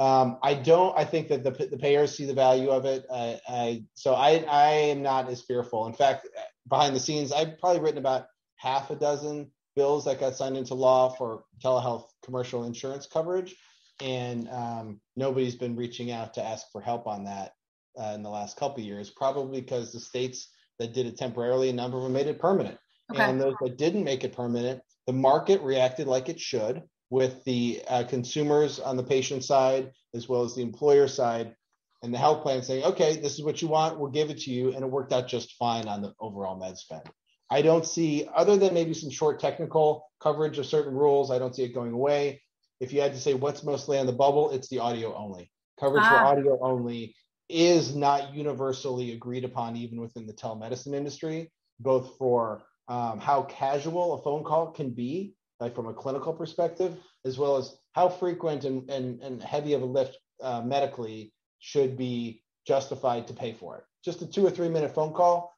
Um, 0.00 0.38
I 0.42 0.54
don't. 0.54 0.96
I 0.96 1.04
think 1.04 1.28
that 1.28 1.44
the 1.44 1.50
the 1.50 1.76
payers 1.76 2.16
see 2.16 2.24
the 2.24 2.32
value 2.32 2.70
of 2.70 2.86
it. 2.86 3.04
I, 3.12 3.38
I 3.46 3.84
so 3.94 4.14
I 4.14 4.42
I 4.48 4.70
am 4.70 5.02
not 5.02 5.28
as 5.28 5.42
fearful. 5.42 5.86
In 5.86 5.92
fact, 5.92 6.26
behind 6.66 6.96
the 6.96 7.00
scenes, 7.00 7.32
I've 7.32 7.58
probably 7.58 7.82
written 7.82 7.98
about 7.98 8.26
half 8.56 8.90
a 8.90 8.96
dozen 8.96 9.50
bills 9.76 10.06
that 10.06 10.18
got 10.18 10.36
signed 10.36 10.56
into 10.56 10.74
law 10.74 11.10
for 11.10 11.44
telehealth 11.62 12.06
commercial 12.24 12.64
insurance 12.64 13.06
coverage, 13.06 13.54
and 14.00 14.48
um, 14.48 15.00
nobody's 15.16 15.54
been 15.54 15.76
reaching 15.76 16.10
out 16.10 16.32
to 16.34 16.42
ask 16.42 16.64
for 16.72 16.80
help 16.80 17.06
on 17.06 17.24
that 17.24 17.52
uh, 18.00 18.12
in 18.14 18.22
the 18.22 18.30
last 18.30 18.56
couple 18.56 18.82
years. 18.82 19.10
Probably 19.10 19.60
because 19.60 19.92
the 19.92 20.00
states 20.00 20.48
that 20.78 20.94
did 20.94 21.04
it 21.04 21.18
temporarily, 21.18 21.68
a 21.68 21.74
number 21.74 21.98
of 21.98 22.04
them 22.04 22.14
made 22.14 22.26
it 22.26 22.40
permanent, 22.40 22.78
okay. 23.12 23.22
and 23.22 23.38
those 23.38 23.54
that 23.60 23.76
didn't 23.76 24.04
make 24.04 24.24
it 24.24 24.32
permanent, 24.32 24.80
the 25.06 25.12
market 25.12 25.60
reacted 25.60 26.06
like 26.06 26.30
it 26.30 26.40
should 26.40 26.84
with 27.10 27.42
the 27.44 27.82
uh, 27.88 28.04
consumers 28.04 28.78
on 28.78 28.96
the 28.96 29.02
patient 29.02 29.44
side 29.44 29.90
as 30.14 30.28
well 30.28 30.42
as 30.42 30.54
the 30.54 30.62
employer 30.62 31.08
side 31.08 31.54
and 32.02 32.14
the 32.14 32.18
health 32.18 32.42
plan 32.42 32.62
saying, 32.62 32.84
okay, 32.84 33.16
this 33.16 33.34
is 33.34 33.42
what 33.42 33.60
you 33.60 33.68
want, 33.68 33.98
we'll 33.98 34.10
give 34.10 34.30
it 34.30 34.38
to 34.38 34.50
you. 34.50 34.72
And 34.72 34.82
it 34.82 34.90
worked 34.90 35.12
out 35.12 35.28
just 35.28 35.56
fine 35.58 35.86
on 35.86 36.00
the 36.00 36.14
overall 36.18 36.58
med 36.58 36.78
spend. 36.78 37.02
I 37.50 37.62
don't 37.62 37.84
see, 37.84 38.28
other 38.34 38.56
than 38.56 38.72
maybe 38.72 38.94
some 38.94 39.10
short 39.10 39.40
technical 39.40 40.08
coverage 40.20 40.58
of 40.58 40.66
certain 40.66 40.94
rules, 40.94 41.30
I 41.30 41.38
don't 41.38 41.54
see 41.54 41.64
it 41.64 41.74
going 41.74 41.92
away. 41.92 42.42
If 42.78 42.92
you 42.92 43.00
had 43.00 43.12
to 43.12 43.20
say 43.20 43.34
what's 43.34 43.64
mostly 43.64 43.98
on 43.98 44.06
the 44.06 44.12
bubble, 44.12 44.52
it's 44.52 44.68
the 44.68 44.78
audio 44.78 45.14
only. 45.14 45.50
Coverage 45.78 46.04
ah. 46.06 46.10
for 46.10 46.38
audio 46.38 46.58
only 46.62 47.14
is 47.48 47.94
not 47.94 48.32
universally 48.32 49.12
agreed 49.12 49.44
upon, 49.44 49.76
even 49.76 50.00
within 50.00 50.26
the 50.26 50.32
telemedicine 50.32 50.94
industry, 50.94 51.50
both 51.80 52.16
for 52.16 52.62
um, 52.88 53.18
how 53.18 53.42
casual 53.42 54.14
a 54.14 54.22
phone 54.22 54.44
call 54.44 54.70
can 54.70 54.90
be 54.90 55.34
like 55.60 55.74
from 55.74 55.86
a 55.86 55.94
clinical 55.94 56.32
perspective, 56.32 56.96
as 57.24 57.38
well 57.38 57.56
as 57.56 57.76
how 57.92 58.08
frequent 58.08 58.64
and, 58.64 58.88
and, 58.90 59.20
and 59.20 59.42
heavy 59.42 59.74
of 59.74 59.82
a 59.82 59.86
lift 59.86 60.18
uh, 60.42 60.62
medically 60.62 61.32
should 61.58 61.96
be 61.96 62.42
justified 62.66 63.26
to 63.28 63.34
pay 63.34 63.52
for 63.52 63.76
it. 63.76 63.84
Just 64.02 64.22
a 64.22 64.26
two 64.26 64.46
or 64.46 64.50
three 64.50 64.68
minute 64.68 64.94
phone 64.94 65.12
call, 65.12 65.54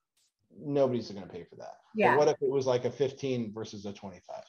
nobody's 0.59 1.11
going 1.11 1.27
to 1.27 1.33
pay 1.33 1.45
for 1.45 1.57
that. 1.57 1.77
Yeah. 1.95 2.13
But 2.13 2.19
what 2.19 2.29
if 2.29 2.43
it 2.43 2.51
was 2.51 2.67
like 2.67 2.85
a 2.85 2.91
15 2.91 3.53
versus 3.55 3.87
a 3.87 3.93
25? 3.93 4.43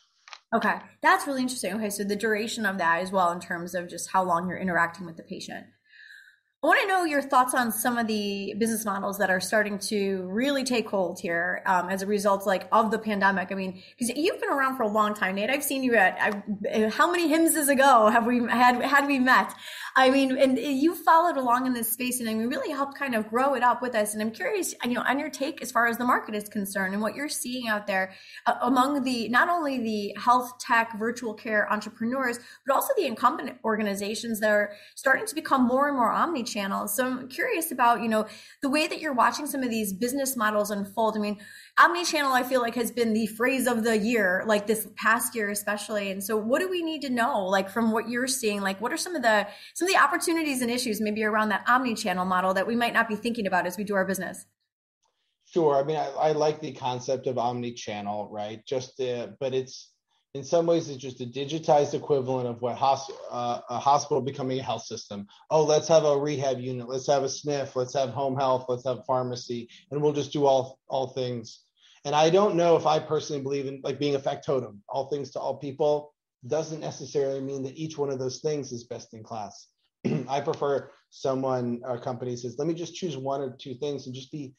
Okay, 0.55 0.75
that's 1.01 1.27
really 1.27 1.41
interesting. 1.41 1.73
Okay, 1.75 1.89
so 1.89 2.03
the 2.03 2.15
duration 2.15 2.65
of 2.65 2.77
that 2.77 3.01
as 3.01 3.11
well 3.11 3.31
in 3.31 3.39
terms 3.39 3.73
of 3.73 3.89
just 3.89 4.09
how 4.11 4.23
long 4.23 4.47
you're 4.47 4.57
interacting 4.57 5.05
with 5.05 5.17
the 5.17 5.23
patient. 5.23 5.65
I 6.63 6.67
want 6.67 6.79
to 6.79 6.87
know 6.87 7.03
your 7.03 7.21
thoughts 7.21 7.53
on 7.53 7.73
some 7.73 7.97
of 7.97 8.07
the 8.07 8.55
business 8.57 8.85
models 8.85 9.17
that 9.17 9.29
are 9.29 9.41
starting 9.41 9.79
to 9.79 10.25
really 10.31 10.63
take 10.63 10.87
hold 10.87 11.19
here 11.19 11.61
um, 11.65 11.89
as 11.89 12.01
a 12.01 12.05
result, 12.05 12.47
like 12.47 12.69
of 12.71 12.89
the 12.89 12.97
pandemic. 12.97 13.51
I 13.51 13.55
mean, 13.55 13.83
because 13.97 14.15
you've 14.15 14.39
been 14.39 14.49
around 14.49 14.77
for 14.77 14.83
a 14.83 14.87
long 14.87 15.13
time, 15.13 15.35
Nate. 15.35 15.49
I've 15.49 15.61
seen 15.61 15.83
you 15.83 15.95
at 15.95 16.17
I, 16.21 16.87
how 16.87 17.11
many 17.11 17.27
HIMSS 17.27 17.67
ago 17.67 18.07
have 18.07 18.25
we 18.25 18.39
had 18.47 18.81
had 18.81 19.07
we 19.07 19.19
met? 19.19 19.53
I 19.95 20.09
mean, 20.09 20.37
and 20.37 20.57
you 20.57 20.95
followed 20.95 21.37
along 21.37 21.67
in 21.67 21.73
this 21.73 21.91
space, 21.91 22.19
and 22.19 22.27
I 22.27 22.33
mean, 22.33 22.47
really 22.47 22.71
helped 22.71 22.97
kind 22.97 23.13
of 23.13 23.29
grow 23.29 23.53
it 23.53 23.61
up 23.61 23.81
with 23.81 23.93
us. 23.93 24.13
And 24.13 24.21
I'm 24.23 24.31
curious, 24.31 24.73
you 24.83 24.95
know, 24.95 25.01
on 25.01 25.19
your 25.19 25.29
take 25.29 25.61
as 25.61 25.71
far 25.71 25.85
as 25.85 25.97
the 25.97 26.03
market 26.03 26.33
is 26.33 26.49
concerned 26.49 26.93
and 26.93 27.01
what 27.01 27.15
you're 27.15 27.29
seeing 27.29 27.67
out 27.67 27.85
there 27.85 28.13
uh, 28.47 28.55
among 28.61 29.03
the 29.03 29.29
not 29.29 29.49
only 29.49 29.77
the 29.79 30.19
health 30.19 30.57
tech 30.59 30.97
virtual 30.97 31.33
care 31.33 31.71
entrepreneurs, 31.71 32.39
but 32.65 32.73
also 32.73 32.91
the 32.97 33.05
incumbent 33.05 33.57
organizations 33.63 34.39
that 34.39 34.49
are 34.49 34.73
starting 34.95 35.27
to 35.27 35.35
become 35.35 35.63
more 35.67 35.87
and 35.87 35.95
more 35.95 36.11
omni 36.11 36.43
channel. 36.43 36.87
So 36.87 37.05
I'm 37.05 37.27
curious 37.27 37.71
about, 37.71 38.01
you 38.01 38.07
know, 38.07 38.25
the 38.61 38.69
way 38.69 38.87
that 38.87 38.99
you're 38.99 39.13
watching 39.13 39.45
some 39.45 39.61
of 39.61 39.69
these 39.69 39.93
business 39.93 40.35
models 40.35 40.71
unfold. 40.71 41.17
I 41.17 41.19
mean, 41.19 41.39
omni-channel 41.79 42.31
I 42.31 42.43
feel 42.43 42.61
like 42.61 42.75
has 42.75 42.91
been 42.91 43.13
the 43.13 43.27
phrase 43.27 43.67
of 43.67 43.83
the 43.83 43.97
year, 43.97 44.43
like 44.45 44.67
this 44.67 44.87
past 44.95 45.35
year 45.35 45.49
especially. 45.49 46.11
And 46.11 46.23
so 46.23 46.37
what 46.37 46.59
do 46.59 46.69
we 46.69 46.83
need 46.83 47.01
to 47.01 47.09
know, 47.09 47.45
like 47.45 47.69
from 47.69 47.91
what 47.91 48.09
you're 48.09 48.27
seeing, 48.27 48.61
like 48.61 48.79
what 48.81 48.91
are 48.91 48.97
some 48.97 49.15
of 49.15 49.21
the 49.21 49.47
some 49.73 49.82
of 49.83 49.89
the 49.89 49.97
opportunities 49.97 50.61
and 50.61 50.71
issues 50.71 50.99
maybe 50.99 51.23
around 51.23 51.49
that 51.49 51.63
omni-channel 51.67 52.25
model 52.25 52.53
that 52.53 52.67
we 52.67 52.75
might 52.75 52.93
not 52.93 53.07
be 53.07 53.15
thinking 53.15 53.47
about 53.47 53.67
as 53.67 53.77
we 53.77 53.83
do 53.83 53.95
our 53.95 54.05
business? 54.05 54.45
Sure. 55.45 55.75
I 55.75 55.83
mean, 55.83 55.97
I, 55.97 56.09
I 56.09 56.31
like 56.31 56.61
the 56.61 56.71
concept 56.71 57.27
of 57.27 57.37
omni-channel, 57.37 58.29
right? 58.31 58.65
Just, 58.65 58.97
but 58.97 59.53
it's 59.53 59.93
in 60.33 60.43
some 60.43 60.65
ways 60.65 60.89
it's 60.89 60.97
just 60.97 61.21
a 61.21 61.25
digitized 61.25 61.93
equivalent 61.93 62.47
of 62.47 62.59
what 62.61 62.75
hosp- 62.75 63.11
uh, 63.29 63.59
a 63.69 63.77
hospital 63.77 64.21
becoming 64.21 64.59
a 64.59 64.63
health 64.63 64.83
system. 64.83 65.27
Oh, 65.51 65.63
let's 65.63 65.87
have 65.87 66.05
a 66.05 66.17
rehab 66.17 66.59
unit, 66.59 66.89
let's 66.89 67.07
have 67.07 67.23
a 67.23 67.29
sniff 67.29 67.75
let's 67.75 67.93
have 67.93 68.09
home 68.09 68.35
health, 68.35 68.65
let's 68.67 68.85
have 68.85 69.05
pharmacy, 69.05 69.69
and 69.91 70.01
we'll 70.01 70.13
just 70.13 70.33
do 70.33 70.45
all 70.45 70.79
all 70.87 71.07
things. 71.07 71.59
And 72.05 72.15
I 72.15 72.31
don't 72.31 72.55
know 72.55 72.75
if 72.75 72.87
I 72.87 72.97
personally 72.99 73.43
believe 73.43 73.67
in 73.67 73.81
like 73.83 73.99
being 73.99 74.15
a 74.15 74.19
factotum, 74.19 74.81
all 74.89 75.07
things 75.07 75.29
to 75.31 75.39
all 75.39 75.57
people 75.57 76.13
doesn't 76.47 76.81
necessarily 76.81 77.39
mean 77.39 77.63
that 77.63 77.77
each 77.77 77.97
one 77.97 78.09
of 78.09 78.19
those 78.19 78.39
things 78.39 78.71
is 78.71 78.85
best 78.85 79.13
in 79.13 79.23
class. 79.23 79.67
I 80.29 80.41
prefer 80.41 80.89
someone 81.09 81.81
or 81.83 81.99
company 81.99 82.35
says, 82.35 82.55
let 82.57 82.67
me 82.67 82.73
just 82.73 82.95
choose 82.95 83.17
one 83.17 83.41
or 83.41 83.55
two 83.57 83.75
things 83.75 84.05
and 84.05 84.15
just 84.15 84.31
be 84.31 84.53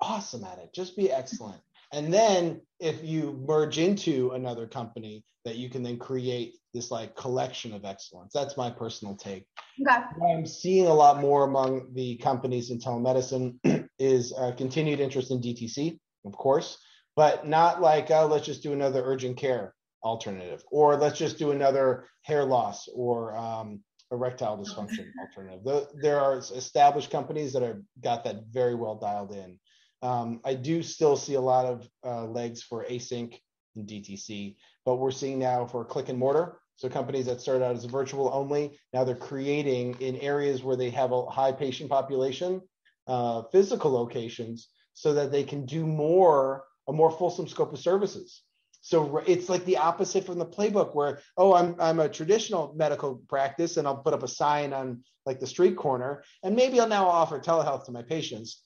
awesome 0.00 0.44
at 0.44 0.58
it, 0.58 0.74
just 0.74 0.96
be 0.96 1.10
excellent. 1.10 1.60
And 1.92 2.12
then 2.12 2.60
if 2.80 3.02
you 3.04 3.42
merge 3.46 3.78
into 3.78 4.32
another 4.32 4.66
company, 4.66 5.24
that 5.46 5.56
you 5.56 5.70
can 5.70 5.84
then 5.84 5.96
create 5.96 6.56
this 6.74 6.90
like 6.90 7.14
collection 7.14 7.72
of 7.72 7.84
excellence. 7.84 8.32
That's 8.34 8.56
my 8.56 8.68
personal 8.68 9.14
take. 9.14 9.46
Okay. 9.80 10.04
What 10.18 10.36
I'm 10.36 10.44
seeing 10.44 10.86
a 10.86 10.92
lot 10.92 11.20
more 11.20 11.44
among 11.44 11.94
the 11.94 12.16
companies 12.16 12.70
in 12.70 12.80
telemedicine 12.80 13.88
is 14.00 14.34
a 14.36 14.52
continued 14.52 14.98
interest 14.98 15.30
in 15.30 15.40
DTC, 15.40 15.98
of 16.24 16.32
course, 16.32 16.78
but 17.14 17.46
not 17.46 17.80
like, 17.80 18.10
oh, 18.10 18.26
let's 18.26 18.44
just 18.44 18.64
do 18.64 18.72
another 18.72 19.02
urgent 19.04 19.36
care 19.36 19.72
alternative, 20.02 20.64
or 20.72 20.96
let's 20.96 21.18
just 21.18 21.38
do 21.38 21.52
another 21.52 22.06
hair 22.22 22.44
loss 22.44 22.88
or 22.92 23.36
um, 23.36 23.80
erectile 24.12 24.58
dysfunction 24.58 25.06
alternative. 25.20 25.88
There 26.00 26.20
are 26.20 26.38
established 26.38 27.10
companies 27.10 27.52
that 27.52 27.62
have 27.62 27.80
got 28.00 28.24
that 28.24 28.44
very 28.50 28.74
well 28.74 28.94
dialed 28.94 29.32
in. 29.32 29.58
Um, 30.02 30.40
I 30.44 30.54
do 30.54 30.82
still 30.82 31.16
see 31.16 31.34
a 31.34 31.40
lot 31.40 31.66
of 31.66 31.88
uh, 32.04 32.24
legs 32.26 32.62
for 32.62 32.84
async 32.84 33.34
and 33.74 33.88
DTC, 33.88 34.56
but 34.84 34.96
we're 34.96 35.10
seeing 35.10 35.38
now 35.38 35.66
for 35.66 35.84
click 35.84 36.08
and 36.08 36.18
mortar. 36.18 36.58
So 36.76 36.88
companies 36.88 37.26
that 37.26 37.40
started 37.40 37.64
out 37.64 37.74
as 37.74 37.84
virtual 37.86 38.30
only, 38.32 38.78
now 38.92 39.02
they're 39.02 39.16
creating 39.16 39.96
in 40.00 40.16
areas 40.16 40.62
where 40.62 40.76
they 40.76 40.90
have 40.90 41.12
a 41.12 41.26
high 41.26 41.52
patient 41.52 41.88
population, 41.88 42.60
uh, 43.06 43.42
physical 43.50 43.90
locations, 43.90 44.68
so 44.92 45.14
that 45.14 45.32
they 45.32 45.42
can 45.42 45.64
do 45.64 45.86
more, 45.86 46.64
a 46.86 46.92
more 46.92 47.10
fulsome 47.10 47.48
scope 47.48 47.72
of 47.72 47.78
services. 47.78 48.42
So 48.86 49.20
it's 49.26 49.48
like 49.48 49.64
the 49.64 49.78
opposite 49.78 50.24
from 50.24 50.38
the 50.38 50.46
playbook 50.46 50.94
where, 50.94 51.18
oh, 51.36 51.54
I'm 51.54 51.74
I'm 51.80 51.98
a 51.98 52.08
traditional 52.08 52.72
medical 52.76 53.16
practice 53.28 53.78
and 53.78 53.86
I'll 53.86 53.96
put 53.96 54.14
up 54.14 54.22
a 54.22 54.28
sign 54.28 54.72
on 54.72 55.02
like 55.24 55.40
the 55.40 55.46
street 55.46 55.76
corner 55.76 56.22
and 56.44 56.54
maybe 56.54 56.78
I'll 56.78 56.86
now 56.86 57.08
offer 57.08 57.40
telehealth 57.40 57.86
to 57.86 57.92
my 57.92 58.02
patients 58.02 58.62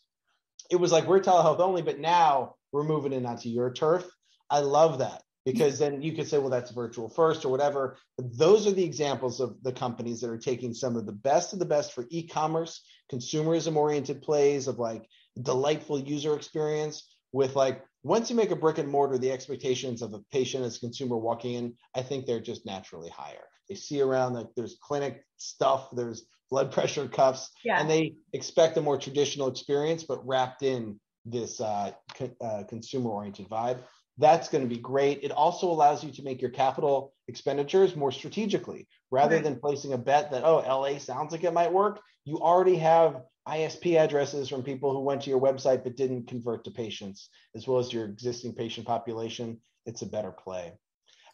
it 0.70 0.76
was 0.76 0.92
like 0.92 1.06
we're 1.06 1.20
telehealth 1.20 1.58
only, 1.58 1.82
but 1.82 1.98
now 1.98 2.54
we're 2.72 2.84
moving 2.84 3.12
in 3.12 3.26
onto 3.26 3.48
your 3.48 3.72
turf. 3.72 4.08
I 4.48 4.60
love 4.60 4.98
that 4.98 5.22
because 5.44 5.78
then 5.78 6.00
you 6.02 6.12
could 6.12 6.28
say, 6.28 6.38
well, 6.38 6.50
that's 6.50 6.70
virtual 6.70 7.08
first 7.08 7.44
or 7.44 7.48
whatever. 7.48 7.96
But 8.16 8.36
those 8.36 8.66
are 8.66 8.72
the 8.72 8.84
examples 8.84 9.40
of 9.40 9.56
the 9.62 9.72
companies 9.72 10.20
that 10.20 10.30
are 10.30 10.38
taking 10.38 10.72
some 10.72 10.96
of 10.96 11.06
the 11.06 11.12
best 11.12 11.52
of 11.52 11.58
the 11.58 11.64
best 11.64 11.92
for 11.92 12.06
e-commerce, 12.10 12.82
consumerism 13.12 13.76
oriented 13.76 14.22
plays 14.22 14.68
of 14.68 14.78
like 14.78 15.08
delightful 15.40 15.98
user 15.98 16.34
experience 16.34 17.16
with 17.32 17.56
like 17.56 17.84
once 18.02 18.30
you 18.30 18.36
make 18.36 18.50
a 18.50 18.56
brick 18.56 18.78
and 18.78 18.88
mortar, 18.88 19.18
the 19.18 19.30
expectations 19.30 20.02
of 20.02 20.14
a 20.14 20.20
patient 20.32 20.64
as 20.64 20.76
a 20.76 20.80
consumer 20.80 21.16
walking 21.16 21.54
in, 21.54 21.74
I 21.94 22.02
think 22.02 22.26
they're 22.26 22.40
just 22.40 22.64
naturally 22.64 23.10
higher. 23.10 23.44
They 23.68 23.74
see 23.74 24.00
around 24.00 24.34
like 24.34 24.48
there's 24.56 24.78
clinic 24.82 25.24
stuff, 25.36 25.90
there's 25.92 26.24
blood 26.50 26.72
pressure 26.72 27.08
cuffs, 27.08 27.50
yeah. 27.64 27.80
and 27.80 27.88
they 27.88 28.14
expect 28.32 28.76
a 28.76 28.80
more 28.80 28.98
traditional 28.98 29.48
experience, 29.48 30.04
but 30.04 30.26
wrapped 30.26 30.62
in 30.62 30.98
this 31.24 31.60
uh, 31.60 31.92
co- 32.14 32.34
uh, 32.40 32.64
consumer 32.64 33.10
oriented 33.10 33.48
vibe. 33.48 33.80
That's 34.18 34.48
going 34.48 34.62
to 34.62 34.68
be 34.68 34.80
great. 34.80 35.20
It 35.22 35.30
also 35.30 35.70
allows 35.70 36.04
you 36.04 36.10
to 36.12 36.22
make 36.22 36.42
your 36.42 36.50
capital 36.50 37.14
expenditures 37.28 37.96
more 37.96 38.12
strategically 38.12 38.86
rather 39.10 39.36
okay. 39.36 39.44
than 39.44 39.58
placing 39.58 39.92
a 39.92 39.98
bet 39.98 40.30
that, 40.30 40.44
oh, 40.44 40.58
LA 40.58 40.98
sounds 40.98 41.32
like 41.32 41.44
it 41.44 41.54
might 41.54 41.72
work. 41.72 42.00
You 42.24 42.38
already 42.38 42.76
have 42.76 43.22
ISP 43.48 43.98
addresses 43.98 44.48
from 44.48 44.62
people 44.62 44.92
who 44.92 45.00
went 45.00 45.22
to 45.22 45.30
your 45.30 45.40
website 45.40 45.82
but 45.82 45.96
didn't 45.96 46.28
convert 46.28 46.64
to 46.64 46.70
patients, 46.70 47.30
as 47.54 47.66
well 47.66 47.78
as 47.78 47.92
your 47.92 48.04
existing 48.04 48.54
patient 48.54 48.86
population. 48.86 49.58
It's 49.86 50.02
a 50.02 50.06
better 50.06 50.30
play. 50.30 50.74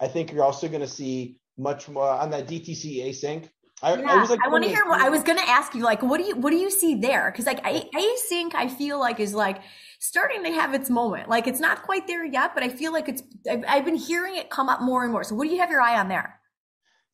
I 0.00 0.08
think 0.08 0.32
you're 0.32 0.44
also 0.44 0.68
going 0.68 0.80
to 0.82 0.88
see 0.88 1.38
much 1.58 1.88
more 1.88 2.08
on 2.08 2.30
that 2.30 2.46
DTC 2.46 3.06
async 3.06 3.48
I, 3.82 3.94
yeah, 3.94 4.06
I, 4.08 4.24
like, 4.24 4.40
I 4.42 4.48
want 4.48 4.64
to 4.64 4.70
hear 4.70 4.86
what 4.86 5.02
I 5.02 5.10
was 5.10 5.22
going 5.22 5.36
to 5.36 5.46
ask 5.46 5.74
you. 5.74 5.82
Like, 5.82 6.02
what 6.02 6.18
do 6.18 6.26
you 6.26 6.36
what 6.36 6.50
do 6.50 6.56
you 6.56 6.70
see 6.70 6.94
there? 6.94 7.30
Because 7.30 7.44
like 7.44 7.60
I, 7.62 7.84
async, 7.94 8.54
I 8.54 8.68
feel 8.68 8.98
like 8.98 9.20
is 9.20 9.34
like 9.34 9.60
starting 9.98 10.44
to 10.44 10.50
have 10.50 10.72
its 10.72 10.88
moment. 10.88 11.28
Like 11.28 11.46
it's 11.46 11.60
not 11.60 11.82
quite 11.82 12.06
there 12.06 12.24
yet, 12.24 12.54
but 12.54 12.62
I 12.62 12.70
feel 12.70 12.92
like 12.92 13.08
it's. 13.08 13.22
I've, 13.50 13.64
I've 13.68 13.84
been 13.84 13.96
hearing 13.96 14.36
it 14.36 14.48
come 14.48 14.70
up 14.70 14.80
more 14.80 15.02
and 15.02 15.12
more. 15.12 15.24
So, 15.24 15.34
what 15.34 15.46
do 15.46 15.52
you 15.52 15.60
have 15.60 15.70
your 15.70 15.82
eye 15.82 16.00
on 16.00 16.08
there? 16.08 16.40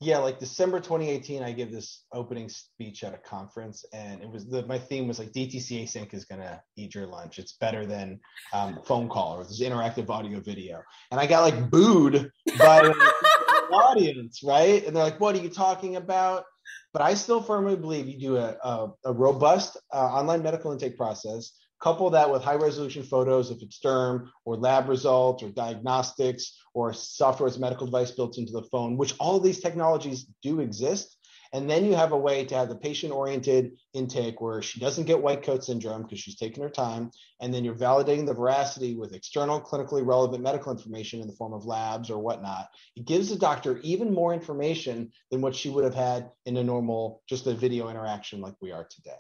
Yeah, 0.03 0.19
like 0.19 0.39
December 0.39 0.81
2018, 0.81 1.43
I 1.43 1.53
give 1.53 1.71
this 1.71 2.05
opening 2.13 2.49
speech 2.49 3.05
at 3.05 3.15
a 3.15 3.19
conference, 3.19 3.85
and 3.93 4.21
it 4.23 4.29
was 4.29 4.45
the 4.47 4.67
my 4.67 4.79
theme 4.79 5.07
was 5.07 5.19
like 5.19 5.33
DTC 5.33 5.85
async 5.85 6.13
is 6.13 6.25
gonna 6.25 6.61
eat 6.77 6.95
your 6.95 7.07
lunch. 7.07 7.39
It's 7.39 7.53
better 7.55 7.87
than 7.87 8.21
um, 8.53 8.81
phone 8.85 9.09
call 9.09 9.37
or 9.37 9.45
this 9.45 9.61
interactive 9.61 10.11
audio 10.11 10.41
video. 10.41 10.83
And 11.11 11.21
I 11.21 11.27
got 11.27 11.43
like 11.43 11.71
booed 11.71 12.31
by 12.59 12.83
the 12.83 12.95
audience, 13.73 14.43
right? 14.43 14.85
And 14.87 14.97
they're 14.97 15.05
like, 15.05 15.21
"What 15.21 15.37
are 15.37 15.41
you 15.41 15.49
talking 15.49 15.97
about?" 15.97 16.45
But 16.93 17.03
I 17.03 17.15
still 17.15 17.43
firmly 17.43 17.77
believe 17.77 18.09
you 18.09 18.19
do 18.19 18.37
a, 18.37 18.57
a, 18.63 18.89
a 19.07 19.13
robust 19.13 19.77
uh, 19.93 19.97
online 19.97 20.43
medical 20.43 20.73
intake 20.73 20.97
process 20.97 21.53
Couple 21.83 22.09
that 22.11 22.31
with 22.31 22.45
high 22.45 22.55
resolution 22.55 23.03
photos 23.03 23.51
if 23.51 23.61
it's 23.61 23.81
derm 23.81 24.29
or 24.45 24.57
lab 24.57 24.89
results 24.89 25.43
or 25.43 25.49
diagnostics 25.49 26.57
or 26.75 26.93
software 26.93 27.49
as 27.49 27.59
medical 27.59 27.87
device 27.87 28.13
built 28.13 28.39
into 28.39 28.53
the 28.53 28.63
phone, 28.71 28.97
which 28.97 29.15
all 29.19 29.37
of 29.37 29.43
these 29.43 29.61
technologies 29.61 30.27
do 30.43 30.61
exist. 30.61 31.19
And 31.53 31.69
then 31.69 31.85
you 31.85 31.95
have 31.95 32.13
a 32.13 32.17
way 32.17 32.45
to 32.45 32.55
have 32.55 32.69
the 32.69 32.77
patient 32.77 33.13
oriented 33.13 33.73
intake 33.95 34.41
where 34.41 34.63
she 34.63 34.79
doesn't 34.79 35.07
get 35.07 35.21
white 35.21 35.43
coat 35.43 35.65
syndrome 35.65 36.03
because 36.03 36.21
she's 36.21 36.37
taking 36.37 36.63
her 36.63 36.71
time. 36.71 37.11
And 37.41 37.53
then 37.53 37.65
you're 37.65 37.75
validating 37.75 38.27
the 38.27 38.33
veracity 38.33 38.95
with 38.95 39.13
external 39.13 39.61
clinically 39.61 40.07
relevant 40.07 40.43
medical 40.43 40.73
information 40.73 41.21
in 41.21 41.27
the 41.27 41.35
form 41.35 41.53
of 41.53 41.67
labs 41.67 42.11
or 42.11 42.19
whatnot. 42.19 42.69
It 42.95 43.07
gives 43.07 43.29
the 43.29 43.37
doctor 43.37 43.79
even 43.79 44.15
more 44.15 44.33
information 44.33 45.11
than 45.33 45.41
what 45.41 45.55
she 45.55 45.69
would 45.69 45.85
have 45.85 45.97
had 45.97 46.31
in 46.47 46.57
a 46.57 46.65
normal, 46.65 47.23
just 47.29 47.49
a 47.49 47.55
video 47.55 47.91
interaction 47.91 48.41
like 48.41 48.55
we 48.63 48.71
are 48.71 48.87
today. 48.89 49.19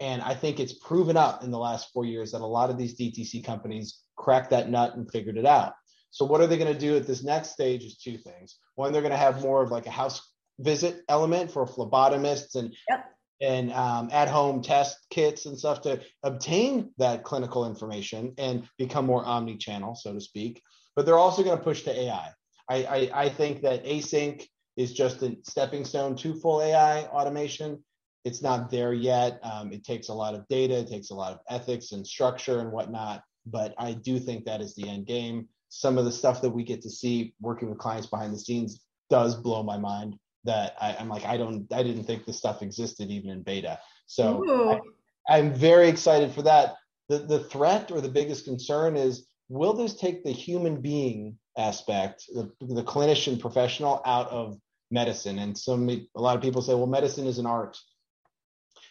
And 0.00 0.22
I 0.22 0.34
think 0.34 0.58
it's 0.58 0.72
proven 0.72 1.16
up 1.16 1.44
in 1.44 1.50
the 1.50 1.58
last 1.58 1.92
four 1.92 2.04
years 2.04 2.32
that 2.32 2.40
a 2.40 2.46
lot 2.46 2.70
of 2.70 2.78
these 2.78 2.96
DTC 2.96 3.44
companies 3.44 4.00
cracked 4.16 4.50
that 4.50 4.70
nut 4.70 4.96
and 4.96 5.10
figured 5.10 5.36
it 5.36 5.46
out. 5.46 5.74
So 6.10 6.24
what 6.24 6.40
are 6.40 6.46
they 6.46 6.58
going 6.58 6.72
to 6.72 6.78
do 6.78 6.96
at 6.96 7.06
this 7.06 7.22
next 7.22 7.50
stage 7.50 7.84
is 7.84 7.98
two 7.98 8.18
things. 8.18 8.58
One, 8.74 8.92
they're 8.92 9.02
going 9.02 9.12
to 9.12 9.18
have 9.18 9.42
more 9.42 9.62
of 9.62 9.70
like 9.70 9.86
a 9.86 9.90
house 9.90 10.20
visit 10.58 11.02
element 11.08 11.50
for 11.50 11.66
phlebotomists 11.66 12.54
and 12.54 12.74
yep. 12.88 13.04
and 13.40 13.72
um, 13.72 14.10
at 14.12 14.28
home 14.28 14.62
test 14.62 14.98
kits 15.10 15.46
and 15.46 15.58
stuff 15.58 15.82
to 15.82 16.00
obtain 16.22 16.90
that 16.98 17.24
clinical 17.24 17.66
information 17.66 18.34
and 18.38 18.68
become 18.78 19.06
more 19.06 19.24
omni-channel, 19.24 19.94
so 19.94 20.12
to 20.12 20.20
speak. 20.20 20.62
But 20.96 21.06
they're 21.06 21.18
also 21.18 21.42
going 21.42 21.56
to 21.56 21.64
push 21.64 21.82
to 21.82 21.98
AI. 21.98 22.30
I, 22.68 22.84
I, 22.84 23.10
I 23.14 23.28
think 23.28 23.62
that 23.62 23.84
async 23.84 24.46
is 24.76 24.92
just 24.92 25.22
a 25.22 25.36
stepping 25.44 25.84
stone 25.84 26.16
to 26.16 26.34
full 26.34 26.62
AI 26.62 27.04
automation 27.06 27.82
it's 28.24 28.42
not 28.42 28.70
there 28.70 28.92
yet. 28.92 29.40
Um, 29.42 29.72
it 29.72 29.84
takes 29.84 30.08
a 30.08 30.14
lot 30.14 30.34
of 30.34 30.46
data, 30.48 30.78
it 30.78 30.88
takes 30.88 31.10
a 31.10 31.14
lot 31.14 31.32
of 31.32 31.40
ethics 31.48 31.92
and 31.92 32.06
structure 32.06 32.60
and 32.60 32.70
whatnot. 32.72 33.22
But 33.46 33.74
I 33.78 33.92
do 33.92 34.18
think 34.18 34.44
that 34.44 34.60
is 34.60 34.74
the 34.74 34.88
end 34.88 35.06
game. 35.06 35.48
Some 35.68 35.98
of 35.98 36.04
the 36.04 36.12
stuff 36.12 36.42
that 36.42 36.50
we 36.50 36.64
get 36.64 36.82
to 36.82 36.90
see 36.90 37.34
working 37.40 37.70
with 37.70 37.78
clients 37.78 38.06
behind 38.06 38.34
the 38.34 38.38
scenes 38.38 38.84
does 39.08 39.34
blow 39.34 39.62
my 39.62 39.78
mind. 39.78 40.16
That 40.44 40.74
I, 40.80 40.94
am 40.94 41.08
like, 41.08 41.26
I 41.26 41.36
don't, 41.36 41.70
I 41.72 41.82
didn't 41.82 42.04
think 42.04 42.24
this 42.24 42.38
stuff 42.38 42.62
existed 42.62 43.10
even 43.10 43.30
in 43.30 43.42
beta. 43.42 43.78
So 44.06 44.80
I, 45.28 45.36
I'm 45.36 45.52
very 45.54 45.88
excited 45.88 46.32
for 46.32 46.42
that. 46.42 46.76
The 47.08 47.18
the 47.18 47.40
threat 47.40 47.90
or 47.90 48.00
the 48.00 48.08
biggest 48.08 48.44
concern 48.44 48.96
is 48.96 49.26
will 49.48 49.74
this 49.74 49.94
take 49.94 50.24
the 50.24 50.30
human 50.30 50.80
being 50.80 51.36
aspect, 51.58 52.24
the, 52.32 52.50
the 52.60 52.82
clinician 52.82 53.38
professional 53.38 54.00
out 54.06 54.30
of 54.30 54.56
medicine? 54.90 55.38
And 55.38 55.58
some 55.58 55.88
a 55.90 56.06
lot 56.14 56.36
of 56.36 56.42
people 56.42 56.62
say, 56.62 56.74
well, 56.74 56.86
medicine 56.86 57.26
is 57.26 57.38
an 57.38 57.46
art 57.46 57.76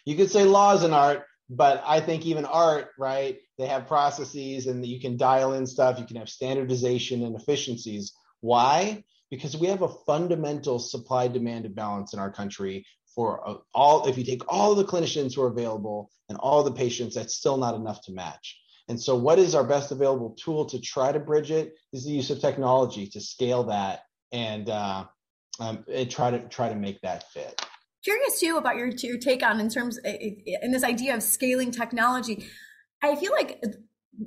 you 0.04 0.16
could 0.16 0.30
say 0.30 0.44
law 0.44 0.74
is 0.74 0.82
an 0.82 0.92
art, 0.92 1.24
but 1.48 1.82
I 1.84 2.00
think 2.00 2.24
even 2.24 2.44
art, 2.44 2.90
right? 2.98 3.38
They 3.58 3.66
have 3.66 3.88
processes 3.88 4.66
and 4.66 4.86
you 4.86 5.00
can 5.00 5.16
dial 5.16 5.54
in 5.54 5.66
stuff. 5.66 5.98
You 5.98 6.06
can 6.06 6.16
have 6.16 6.28
standardization 6.28 7.24
and 7.24 7.34
efficiencies. 7.34 8.12
Why? 8.40 9.04
Because 9.30 9.56
we 9.56 9.66
have 9.66 9.82
a 9.82 9.94
fundamental 10.06 10.78
supply 10.78 11.28
demand 11.28 11.66
imbalance 11.66 12.14
in 12.14 12.20
our 12.20 12.30
country 12.30 12.86
for 13.14 13.62
all. 13.74 14.06
If 14.06 14.16
you 14.16 14.24
take 14.24 14.42
all 14.48 14.74
the 14.74 14.84
clinicians 14.84 15.34
who 15.34 15.42
are 15.42 15.48
available 15.48 16.10
and 16.28 16.38
all 16.38 16.62
the 16.62 16.72
patients, 16.72 17.16
that's 17.16 17.34
still 17.34 17.56
not 17.56 17.74
enough 17.74 18.02
to 18.02 18.12
match. 18.12 18.58
And 18.88 19.00
so, 19.00 19.16
what 19.16 19.38
is 19.38 19.54
our 19.54 19.64
best 19.64 19.92
available 19.92 20.36
tool 20.42 20.64
to 20.66 20.80
try 20.80 21.12
to 21.12 21.20
bridge 21.20 21.50
it? 21.50 21.74
Is 21.92 22.04
the 22.04 22.10
use 22.10 22.30
of 22.30 22.40
technology 22.40 23.06
to 23.08 23.20
scale 23.20 23.64
that 23.64 24.02
and 24.32 24.68
uh, 24.68 25.04
um, 25.60 25.84
and 25.92 26.10
try 26.10 26.30
to 26.30 26.40
try 26.48 26.68
to 26.68 26.74
make 26.76 27.00
that 27.02 27.30
fit 27.30 27.60
curious 28.02 28.40
too 28.40 28.56
about 28.56 28.76
your 28.76 28.88
your 28.88 29.18
take 29.18 29.42
on 29.42 29.60
in 29.60 29.68
terms 29.68 29.98
in 29.98 30.72
this 30.72 30.84
idea 30.84 31.14
of 31.14 31.22
scaling 31.22 31.70
technology. 31.70 32.46
I 33.02 33.16
feel 33.16 33.32
like 33.32 33.62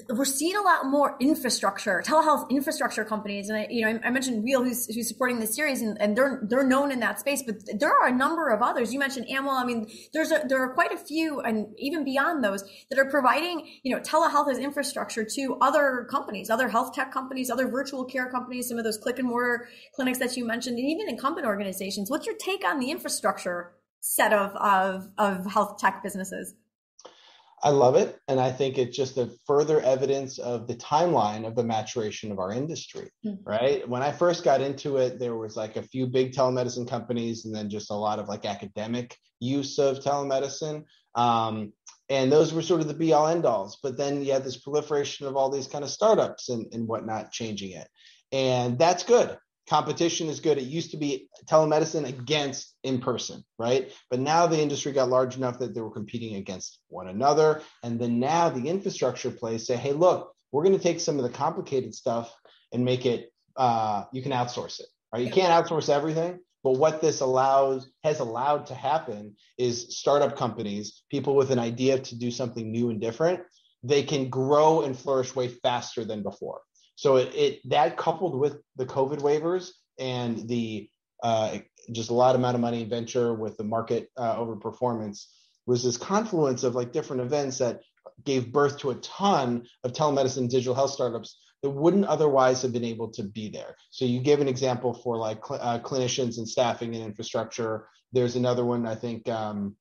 we're 0.10 0.26
seeing 0.26 0.56
a 0.56 0.62
lot 0.62 0.86
more 0.86 1.18
infrastructure, 1.20 2.02
telehealth 2.06 2.50
infrastructure 2.50 3.04
companies, 3.04 3.50
and 3.50 3.60
I, 3.60 3.68
you 3.70 3.82
know, 3.82 4.00
I, 4.04 4.10
mentioned 4.10 4.44
Wheel, 4.44 4.64
who's 4.64 4.88
who's 4.88 5.08
supporting 5.08 5.40
this 5.40 5.56
series, 5.56 5.82
and, 5.82 6.02
and 6.02 6.18
they're 6.18 6.42
they're 6.50 6.66
known 6.66 6.92
in 6.92 7.00
that 7.02 7.20
space. 7.20 7.44
But 7.44 7.58
there 7.78 7.92
are 7.92 8.08
a 8.08 8.12
number 8.12 8.50
of 8.50 8.62
others. 8.62 8.94
You 8.94 9.00
mentioned 9.00 9.30
Amwell. 9.30 9.56
I 9.56 9.66
mean, 9.66 9.88
there's 10.14 10.32
a, 10.32 10.42
there 10.48 10.64
are 10.64 10.74
quite 10.74 10.92
a 10.92 10.98
few, 10.98 11.42
and 11.42 11.68
even 11.78 12.04
beyond 12.04 12.44
those, 12.44 12.64
that 12.90 12.98
are 12.98 13.10
providing 13.10 13.68
you 13.84 13.94
know 13.94 14.02
telehealth 14.02 14.50
as 14.50 14.58
infrastructure 14.58 15.26
to 15.36 15.58
other 15.62 16.08
companies, 16.10 16.50
other 16.50 16.70
health 16.70 16.94
tech 16.94 17.12
companies, 17.12 17.50
other 17.50 17.68
virtual 17.68 18.06
care 18.06 18.30
companies, 18.32 18.70
some 18.70 18.78
of 18.78 18.86
those 18.86 18.98
click 18.98 19.20
and 19.20 19.28
mortar 19.28 19.68
clinics 19.96 20.18
that 20.20 20.36
you 20.38 20.46
mentioned, 20.46 20.80
and 20.80 20.90
even 20.90 21.10
incumbent 21.10 21.46
organizations. 21.46 22.10
What's 22.10 22.26
your 22.26 22.36
take 22.38 22.66
on 22.66 22.80
the 22.80 22.90
infrastructure 22.90 23.74
set 24.00 24.34
of 24.34 24.56
of 24.56 25.10
of 25.18 25.52
health 25.52 25.78
tech 25.78 26.02
businesses? 26.02 26.56
I 27.64 27.70
love 27.70 27.96
it. 27.96 28.20
And 28.28 28.42
I 28.42 28.52
think 28.52 28.78
it's 28.78 28.96
just 28.96 29.18
a 29.18 29.32
further 29.48 29.80
evidence 29.80 30.38
of 30.38 30.68
the 30.68 30.76
timeline 30.76 31.48
of 31.48 31.56
the 31.56 31.64
maturation 31.64 32.32
of 32.32 32.40
our 32.40 32.52
industry, 32.52 33.10
mm-hmm. 33.26 33.42
right? 33.50 33.88
When 33.88 34.04
I 34.04 34.12
first 34.12 34.44
got 34.44 34.60
into 34.60 34.98
it, 34.98 35.18
there 35.18 35.38
was 35.38 35.56
like 35.56 35.78
a 35.78 35.84
few 35.84 36.08
big 36.08 36.34
telemedicine 36.34 36.90
companies 36.90 37.46
and 37.46 37.56
then 37.56 37.70
just 37.70 37.90
a 37.90 37.96
lot 37.96 38.20
of 38.20 38.28
like 38.28 38.44
academic 38.46 39.18
use 39.40 39.80
of 39.80 40.00
telemedicine. 40.00 40.84
Um, 41.16 41.72
and 42.10 42.30
those 42.30 42.54
were 42.54 42.62
sort 42.62 42.82
of 42.82 42.90
the 42.90 42.94
be 42.94 43.14
all 43.14 43.28
end 43.28 43.46
alls. 43.46 43.80
But 43.82 43.98
then 43.98 44.24
you 44.24 44.34
had 44.34 44.44
this 44.44 44.58
proliferation 44.58 45.26
of 45.26 45.38
all 45.38 45.50
these 45.50 45.68
kind 45.68 45.86
of 45.86 45.90
startups 45.90 46.50
and, 46.50 46.68
and 46.74 46.86
whatnot 46.86 47.32
changing 47.32 47.72
it. 47.72 47.88
And 48.34 48.78
that's 48.78 49.04
good 49.04 49.38
competition 49.70 50.28
is 50.28 50.40
good. 50.40 50.58
It 50.58 50.64
used 50.64 50.92
to 50.92 50.98
be 50.98 51.30
telemedicine 51.46 52.08
against 52.08 52.76
in 52.84 53.00
person, 53.00 53.44
right? 53.58 53.92
But 54.10 54.20
now 54.20 54.48
the 54.48 54.62
industry 54.62 54.92
got 54.92 55.10
large 55.10 55.38
enough 55.38 55.60
that 55.60 55.74
they 55.74 55.82
were 55.82 55.92
competing 55.92 56.36
against 56.36 56.80
one 56.90 57.08
another. 57.08 57.62
And 57.82 58.00
then 58.00 58.20
now 58.20 58.50
the 58.50 58.68
infrastructure 58.68 59.32
plays 59.32 59.66
say, 59.66 59.76
hey, 59.76 59.94
look, 59.94 60.34
we're 60.52 60.64
going 60.64 60.78
to 60.78 60.84
take 60.84 61.00
some 61.00 61.18
of 61.18 61.24
the 61.24 61.30
complicated 61.30 61.96
stuff 61.96 62.36
and 62.72 62.84
make 62.84 63.06
it, 63.06 63.32
uh, 63.56 64.04
you 64.12 64.22
can 64.22 64.32
outsource 64.32 64.80
it, 64.80 64.88
right? 65.14 65.26
You 65.26 65.32
can't 65.32 65.52
outsource 65.52 65.90
everything. 65.90 66.40
But 66.64 66.78
what 66.78 67.02
this 67.02 67.20
allows 67.20 67.90
has 68.04 68.20
allowed 68.20 68.68
to 68.68 68.76
happen 68.76 69.36
is 69.58 69.98
startup 69.98 70.38
companies, 70.38 71.04
people 71.12 71.36
with 71.36 71.52
an 71.52 71.60
idea 71.60 72.00
to 72.00 72.16
do 72.18 72.32
something 72.32 72.72
new 72.72 72.90
and 72.90 73.02
different, 73.02 73.42
they 73.84 74.04
can 74.04 74.30
grow 74.30 74.82
and 74.82 74.98
flourish 74.98 75.36
way 75.36 75.50
faster 75.50 76.06
than 76.06 76.24
before. 76.24 76.62
So 76.96 77.18
it, 77.18 77.36
it 77.36 77.70
that 77.70 77.98
coupled 77.98 78.40
with 78.40 78.58
the 78.76 78.86
COVID 78.86 79.20
waivers 79.20 79.72
and 80.00 80.48
the 80.48 80.90
uh, 81.22 81.60
just 81.92 82.10
a 82.10 82.14
lot 82.14 82.36
amount 82.36 82.56
of 82.56 82.62
money 82.62 82.84
venture 82.86 83.34
with 83.34 83.58
the 83.58 83.64
market 83.64 84.10
uh, 84.18 84.38
over 84.38 84.56
performance 84.56 85.34
was 85.66 85.84
this 85.84 85.98
confluence 85.98 86.64
of 86.64 86.76
like 86.76 86.92
different 86.92 87.22
events 87.22 87.60
that 87.60 87.82
gave 88.24 88.52
birth 88.52 88.80
to 88.80 88.92
a 88.92 88.96
ton 88.96 89.66
of 89.84 89.94
telemedicine 89.94 90.50
digital 90.50 90.76
health 90.76 90.92
startups 90.92 91.38
that 91.62 91.70
wouldn't 91.70 92.06
otherwise 92.06 92.62
have 92.62 92.74
been 92.74 92.84
able 92.84 93.10
to 93.10 93.24
be 93.24 93.50
there. 93.50 93.76
So 93.90 94.04
you 94.06 94.20
gave 94.20 94.42
an 94.42 94.50
example 94.50 94.94
for 94.94 95.18
like 95.18 95.46
cl- 95.46 95.62
uh, 95.62 95.80
clinicians 95.80 96.38
and 96.38 96.48
staffing 96.48 96.94
and 96.94 97.04
infrastructure. 97.04 97.88
There's 98.12 98.36
another 98.36 98.66
one 98.66 98.86
I 98.86 98.96
think 98.96 99.30
um, 99.30 99.78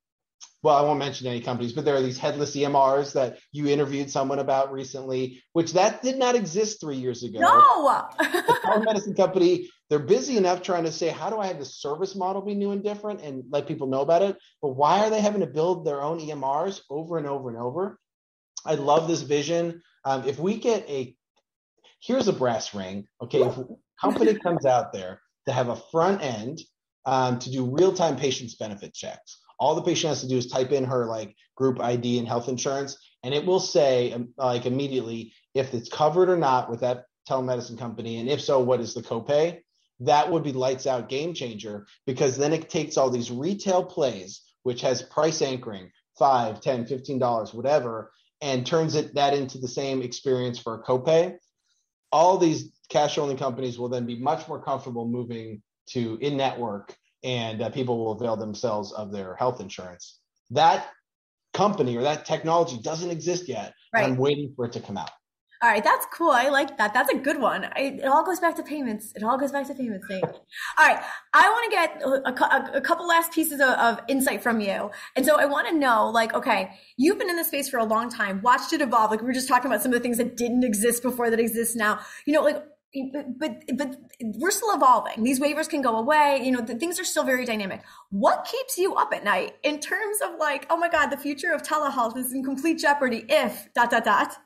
well, 0.62 0.76
I 0.76 0.82
won't 0.82 1.00
mention 1.00 1.26
any 1.26 1.40
companies, 1.40 1.72
but 1.72 1.84
there 1.84 1.96
are 1.96 2.02
these 2.02 2.18
headless 2.18 2.54
EMRs 2.54 3.12
that 3.14 3.38
you 3.50 3.66
interviewed 3.66 4.08
someone 4.08 4.38
about 4.38 4.72
recently, 4.72 5.42
which 5.54 5.72
that 5.72 6.02
did 6.02 6.18
not 6.18 6.36
exist 6.36 6.80
three 6.80 6.96
years 6.96 7.24
ago. 7.24 7.40
No. 7.40 8.06
the 8.18 8.58
telemedicine 8.64 9.16
company, 9.16 9.68
they're 9.90 9.98
busy 9.98 10.36
enough 10.36 10.62
trying 10.62 10.84
to 10.84 10.92
say, 10.92 11.08
how 11.08 11.30
do 11.30 11.38
I 11.38 11.46
have 11.46 11.58
the 11.58 11.64
service 11.64 12.14
model 12.14 12.42
be 12.42 12.54
new 12.54 12.70
and 12.70 12.82
different 12.82 13.22
and 13.22 13.42
let 13.50 13.66
people 13.66 13.88
know 13.88 14.02
about 14.02 14.22
it? 14.22 14.36
But 14.60 14.70
why 14.70 15.00
are 15.00 15.10
they 15.10 15.20
having 15.20 15.40
to 15.40 15.48
build 15.48 15.84
their 15.84 16.00
own 16.00 16.20
EMRs 16.20 16.82
over 16.88 17.18
and 17.18 17.26
over 17.26 17.48
and 17.48 17.58
over? 17.58 17.98
I 18.64 18.76
love 18.76 19.08
this 19.08 19.22
vision. 19.22 19.82
Um, 20.04 20.28
if 20.28 20.38
we 20.38 20.58
get 20.58 20.88
a, 20.88 21.16
here's 22.00 22.28
a 22.28 22.32
brass 22.32 22.72
ring. 22.72 23.08
Okay, 23.20 23.42
if 23.42 23.58
a 23.58 23.66
company 24.00 24.34
comes 24.34 24.64
out 24.64 24.92
there 24.92 25.20
to 25.46 25.52
have 25.52 25.70
a 25.70 25.76
front 25.90 26.22
end 26.22 26.60
um, 27.04 27.40
to 27.40 27.50
do 27.50 27.64
real 27.64 27.92
time 27.92 28.16
patients 28.16 28.54
benefit 28.54 28.94
checks 28.94 29.41
all 29.62 29.76
the 29.76 29.82
patient 29.82 30.08
has 30.08 30.20
to 30.22 30.28
do 30.28 30.36
is 30.36 30.48
type 30.48 30.72
in 30.72 30.82
her 30.82 31.06
like 31.06 31.36
group 31.54 31.80
ID 31.80 32.18
and 32.18 32.26
health 32.26 32.48
insurance, 32.48 32.98
and 33.22 33.32
it 33.32 33.46
will 33.46 33.60
say 33.60 34.12
um, 34.12 34.28
like 34.36 34.66
immediately 34.66 35.32
if 35.54 35.72
it's 35.72 35.88
covered 35.88 36.28
or 36.28 36.36
not 36.36 36.68
with 36.68 36.80
that 36.80 37.04
telemedicine 37.30 37.78
company, 37.78 38.18
and 38.18 38.28
if 38.28 38.40
so, 38.40 38.58
what 38.58 38.80
is 38.80 38.92
the 38.92 39.02
copay. 39.02 39.60
that 40.00 40.28
would 40.28 40.42
be 40.42 40.52
lights 40.52 40.88
out 40.88 41.08
game 41.08 41.32
changer 41.32 41.86
because 42.06 42.36
then 42.36 42.52
it 42.52 42.68
takes 42.68 42.96
all 42.96 43.08
these 43.08 43.30
retail 43.30 43.84
plays, 43.84 44.40
which 44.64 44.80
has 44.80 45.00
price 45.00 45.40
anchoring, 45.40 45.92
five, 46.18 46.60
ten, 46.60 46.84
fifteen 46.84 47.20
dollars, 47.20 47.54
whatever, 47.54 48.10
and 48.40 48.66
turns 48.66 48.96
it 48.96 49.14
that 49.14 49.32
into 49.32 49.58
the 49.58 49.68
same 49.68 50.02
experience 50.02 50.58
for 50.58 50.74
a 50.74 50.82
copay. 50.82 51.36
All 52.10 52.36
these 52.36 52.72
cash 52.88 53.16
only 53.16 53.36
companies 53.36 53.78
will 53.78 53.88
then 53.88 54.06
be 54.06 54.16
much 54.16 54.48
more 54.48 54.60
comfortable 54.60 55.06
moving 55.06 55.62
to 55.90 56.18
in 56.20 56.36
network 56.36 56.96
and 57.24 57.62
uh, 57.62 57.70
people 57.70 57.98
will 57.98 58.12
avail 58.12 58.36
themselves 58.36 58.92
of 58.92 59.12
their 59.12 59.34
health 59.36 59.60
insurance. 59.60 60.18
That 60.50 60.88
company 61.52 61.96
or 61.96 62.02
that 62.02 62.24
technology 62.24 62.78
doesn't 62.78 63.10
exist 63.10 63.48
yet. 63.48 63.74
Right. 63.92 64.04
I'm 64.04 64.16
waiting 64.16 64.52
for 64.56 64.66
it 64.66 64.72
to 64.72 64.80
come 64.80 64.96
out. 64.96 65.10
All 65.62 65.70
right, 65.70 65.84
that's 65.84 66.06
cool. 66.12 66.32
I 66.32 66.48
like 66.48 66.76
that. 66.78 66.92
That's 66.92 67.12
a 67.12 67.16
good 67.16 67.40
one. 67.40 67.66
I, 67.76 68.00
it 68.02 68.06
all 68.06 68.24
goes 68.24 68.40
back 68.40 68.56
to 68.56 68.64
payments. 68.64 69.12
It 69.14 69.22
all 69.22 69.38
goes 69.38 69.52
back 69.52 69.68
to 69.68 69.74
payments. 69.74 70.04
Nate. 70.10 70.24
all 70.24 70.32
right, 70.80 71.00
I 71.34 71.48
want 71.48 71.64
to 71.64 71.70
get 71.70 72.02
a, 72.02 72.74
a, 72.74 72.78
a, 72.78 72.80
couple 72.80 73.06
last 73.06 73.30
pieces 73.30 73.60
of, 73.60 73.68
of 73.68 74.00
insight 74.08 74.42
from 74.42 74.60
you, 74.60 74.90
and 75.14 75.24
so 75.24 75.38
I 75.38 75.44
want 75.44 75.68
to 75.68 75.78
know, 75.78 76.10
like, 76.10 76.34
okay, 76.34 76.72
you've 76.96 77.16
been 77.16 77.30
in 77.30 77.36
this 77.36 77.46
space 77.46 77.68
for 77.68 77.78
a 77.78 77.84
long 77.84 78.10
time, 78.10 78.42
watched 78.42 78.72
it 78.72 78.80
evolve. 78.80 79.12
Like 79.12 79.20
we 79.20 79.26
were 79.26 79.32
just 79.32 79.46
talking 79.46 79.70
about 79.70 79.82
some 79.82 79.92
of 79.92 80.00
the 80.00 80.02
things 80.02 80.18
that 80.18 80.36
didn't 80.36 80.64
exist 80.64 81.00
before 81.00 81.30
that 81.30 81.38
exist 81.38 81.76
now. 81.76 82.00
You 82.26 82.32
know, 82.32 82.42
like 82.42 82.64
but 83.38 83.60
but 83.76 83.96
we're 84.20 84.50
still 84.50 84.74
evolving. 84.74 85.22
These 85.22 85.40
waivers 85.40 85.68
can 85.68 85.82
go 85.82 85.96
away. 85.96 86.40
You 86.42 86.52
know, 86.52 86.60
the, 86.60 86.74
things 86.74 87.00
are 87.00 87.04
still 87.04 87.24
very 87.24 87.44
dynamic. 87.44 87.82
What 88.10 88.46
keeps 88.50 88.76
you 88.76 88.94
up 88.94 89.14
at 89.14 89.24
night 89.24 89.56
in 89.62 89.80
terms 89.80 90.18
of 90.22 90.38
like, 90.38 90.66
oh 90.68 90.76
my 90.76 90.88
God, 90.88 91.08
the 91.08 91.16
future 91.16 91.52
of 91.52 91.62
telehealth 91.62 92.16
is 92.16 92.32
in 92.32 92.44
complete 92.44 92.78
jeopardy 92.78 93.24
if 93.28 93.72
dot 93.74 93.90
dot 93.90 94.04
dot. 94.04 94.36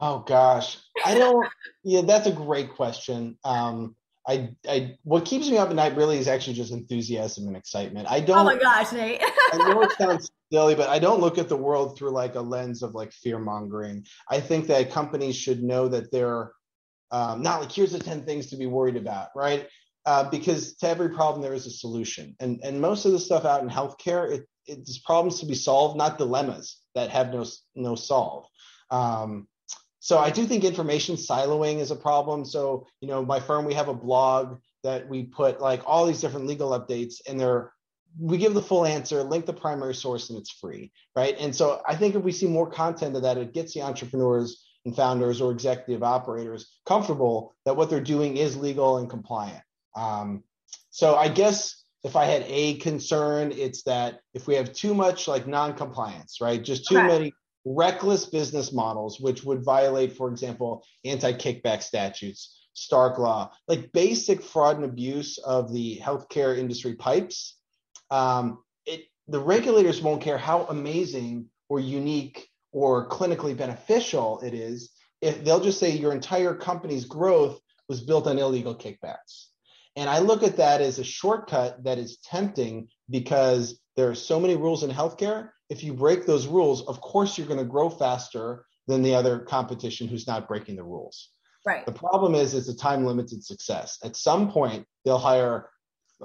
Oh 0.00 0.20
gosh, 0.20 0.78
I 1.04 1.14
don't. 1.14 1.48
yeah, 1.82 2.02
that's 2.02 2.26
a 2.26 2.32
great 2.32 2.74
question. 2.74 3.36
Um, 3.44 3.96
I, 4.28 4.50
I, 4.68 4.96
what 5.04 5.24
keeps 5.24 5.48
me 5.48 5.56
up 5.56 5.70
at 5.70 5.74
night 5.74 5.96
really 5.96 6.18
is 6.18 6.28
actually 6.28 6.52
just 6.52 6.70
enthusiasm 6.70 7.48
and 7.48 7.56
excitement. 7.56 8.08
I 8.10 8.20
don't. 8.20 8.38
Oh 8.38 8.44
my 8.44 8.56
gosh, 8.56 8.92
Nate! 8.92 9.22
I 9.52 9.56
know 9.56 9.80
it 9.82 9.92
sounds 9.98 10.30
silly, 10.52 10.74
but 10.74 10.88
I 10.90 10.98
don't 10.98 11.20
look 11.20 11.38
at 11.38 11.48
the 11.48 11.56
world 11.56 11.96
through 11.96 12.10
like 12.10 12.34
a 12.34 12.40
lens 12.40 12.82
of 12.82 12.94
like 12.94 13.10
fear 13.10 13.38
mongering. 13.38 14.04
I 14.30 14.38
think 14.38 14.66
that 14.66 14.92
companies 14.92 15.34
should 15.34 15.62
know 15.62 15.88
that 15.88 16.12
they're 16.12 16.52
um, 17.10 17.42
not 17.42 17.60
like 17.60 17.72
here's 17.72 17.92
the 17.92 17.98
ten 17.98 18.24
things 18.24 18.46
to 18.48 18.56
be 18.56 18.66
worried 18.66 18.96
about, 18.96 19.28
right? 19.34 19.68
Uh, 20.06 20.28
because 20.30 20.74
to 20.76 20.88
every 20.88 21.10
problem 21.10 21.42
there 21.42 21.54
is 21.54 21.66
a 21.66 21.70
solution, 21.70 22.34
and 22.40 22.60
and 22.62 22.80
most 22.80 23.04
of 23.04 23.12
the 23.12 23.18
stuff 23.18 23.44
out 23.44 23.62
in 23.62 23.68
healthcare, 23.68 24.30
it, 24.30 24.48
it's 24.66 24.98
problems 24.98 25.40
to 25.40 25.46
be 25.46 25.54
solved, 25.54 25.96
not 25.96 26.18
dilemmas 26.18 26.78
that 26.94 27.10
have 27.10 27.32
no 27.32 27.44
no 27.74 27.94
solve. 27.94 28.44
Um, 28.90 29.48
so 30.00 30.18
I 30.18 30.30
do 30.30 30.46
think 30.46 30.64
information 30.64 31.16
siloing 31.16 31.80
is 31.80 31.90
a 31.90 31.96
problem. 31.96 32.44
So, 32.44 32.86
you 33.00 33.08
know, 33.08 33.24
my 33.24 33.40
firm, 33.40 33.64
we 33.64 33.74
have 33.74 33.88
a 33.88 33.94
blog 33.94 34.58
that 34.84 35.08
we 35.08 35.24
put 35.24 35.60
like 35.60 35.82
all 35.84 36.06
these 36.06 36.20
different 36.20 36.46
legal 36.46 36.70
updates 36.70 37.16
and 37.28 37.38
they're 37.38 37.72
we 38.18 38.38
give 38.38 38.54
the 38.54 38.62
full 38.62 38.86
answer, 38.86 39.22
link 39.22 39.46
the 39.46 39.52
primary 39.52 39.94
source, 39.94 40.30
and 40.30 40.38
it's 40.38 40.50
free, 40.50 40.90
right? 41.14 41.36
And 41.38 41.54
so 41.54 41.82
I 41.86 41.94
think 41.94 42.14
if 42.14 42.22
we 42.22 42.32
see 42.32 42.46
more 42.46 42.68
content 42.68 43.14
of 43.14 43.22
that, 43.22 43.36
it 43.36 43.52
gets 43.52 43.74
the 43.74 43.82
entrepreneurs 43.82 44.64
and 44.88 44.96
founders 44.96 45.40
or 45.40 45.52
executive 45.52 46.02
operators 46.02 46.78
comfortable 46.86 47.54
that 47.64 47.76
what 47.76 47.90
they're 47.90 48.00
doing 48.00 48.36
is 48.36 48.56
legal 48.56 48.96
and 48.96 49.08
compliant. 49.08 49.62
Um, 49.94 50.42
so 50.90 51.14
I 51.14 51.28
guess 51.28 51.84
if 52.04 52.16
I 52.16 52.24
had 52.24 52.44
a 52.46 52.74
concern, 52.74 53.52
it's 53.52 53.82
that 53.82 54.20
if 54.34 54.46
we 54.46 54.54
have 54.54 54.72
too 54.72 54.94
much 54.94 55.28
like 55.28 55.46
non-compliance, 55.46 56.40
right? 56.40 56.62
Just 56.62 56.86
too 56.86 56.98
okay. 56.98 57.06
many 57.06 57.32
reckless 57.64 58.24
business 58.24 58.72
models, 58.72 59.20
which 59.20 59.44
would 59.44 59.62
violate, 59.62 60.16
for 60.16 60.30
example, 60.30 60.84
anti 61.04 61.32
kickback 61.32 61.82
statutes, 61.82 62.66
Stark 62.72 63.18
Law, 63.18 63.50
like 63.66 63.92
basic 63.92 64.42
fraud 64.42 64.76
and 64.76 64.84
abuse 64.84 65.38
of 65.38 65.72
the 65.72 66.00
healthcare 66.02 66.56
industry 66.56 66.94
pipes. 66.94 67.56
Um, 68.10 68.62
it, 68.86 69.02
the 69.26 69.40
regulators 69.40 70.00
won't 70.00 70.22
care 70.22 70.38
how 70.38 70.64
amazing 70.70 71.46
or 71.68 71.80
unique 71.80 72.48
or 72.72 73.08
clinically 73.08 73.56
beneficial 73.56 74.40
it 74.40 74.54
is. 74.54 74.90
If 75.20 75.44
they'll 75.44 75.60
just 75.60 75.80
say 75.80 75.90
your 75.90 76.12
entire 76.12 76.54
company's 76.54 77.04
growth 77.04 77.60
was 77.88 78.00
built 78.00 78.26
on 78.26 78.38
illegal 78.38 78.74
kickbacks. 78.74 79.46
And 79.96 80.08
I 80.08 80.20
look 80.20 80.42
at 80.42 80.58
that 80.58 80.80
as 80.80 80.98
a 80.98 81.04
shortcut 81.04 81.82
that 81.84 81.98
is 81.98 82.18
tempting 82.18 82.88
because 83.10 83.80
there 83.96 84.08
are 84.08 84.14
so 84.14 84.38
many 84.38 84.54
rules 84.54 84.84
in 84.84 84.90
healthcare 84.90 85.50
if 85.68 85.84
you 85.84 85.92
break 85.92 86.26
those 86.26 86.46
rules, 86.46 86.86
of 86.86 87.00
course 87.00 87.36
you're 87.36 87.46
going 87.46 87.58
to 87.58 87.64
grow 87.64 87.90
faster 87.90 88.64
than 88.86 89.02
the 89.02 89.14
other 89.14 89.38
competition 89.38 90.08
who's 90.08 90.26
not 90.26 90.48
breaking 90.48 90.76
the 90.76 90.84
rules. 90.84 91.28
Right. 91.66 91.84
The 91.84 91.92
problem 91.92 92.34
is 92.34 92.54
it's 92.54 92.68
a 92.68 92.76
time 92.76 93.04
limited 93.04 93.44
success. 93.44 93.98
At 94.02 94.16
some 94.16 94.50
point, 94.50 94.86
they'll 95.04 95.18
hire 95.18 95.68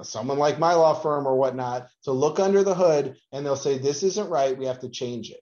someone 0.02 0.38
like 0.38 0.58
my 0.58 0.74
law 0.74 0.94
firm 0.94 1.26
or 1.26 1.36
whatnot 1.36 1.88
to 2.04 2.12
look 2.12 2.40
under 2.40 2.64
the 2.64 2.74
hood 2.74 3.16
and 3.32 3.44
they'll 3.44 3.54
say, 3.54 3.76
this 3.76 4.02
isn't 4.02 4.30
right. 4.30 4.56
We 4.56 4.66
have 4.66 4.80
to 4.80 4.88
change 4.88 5.30
it. 5.30 5.40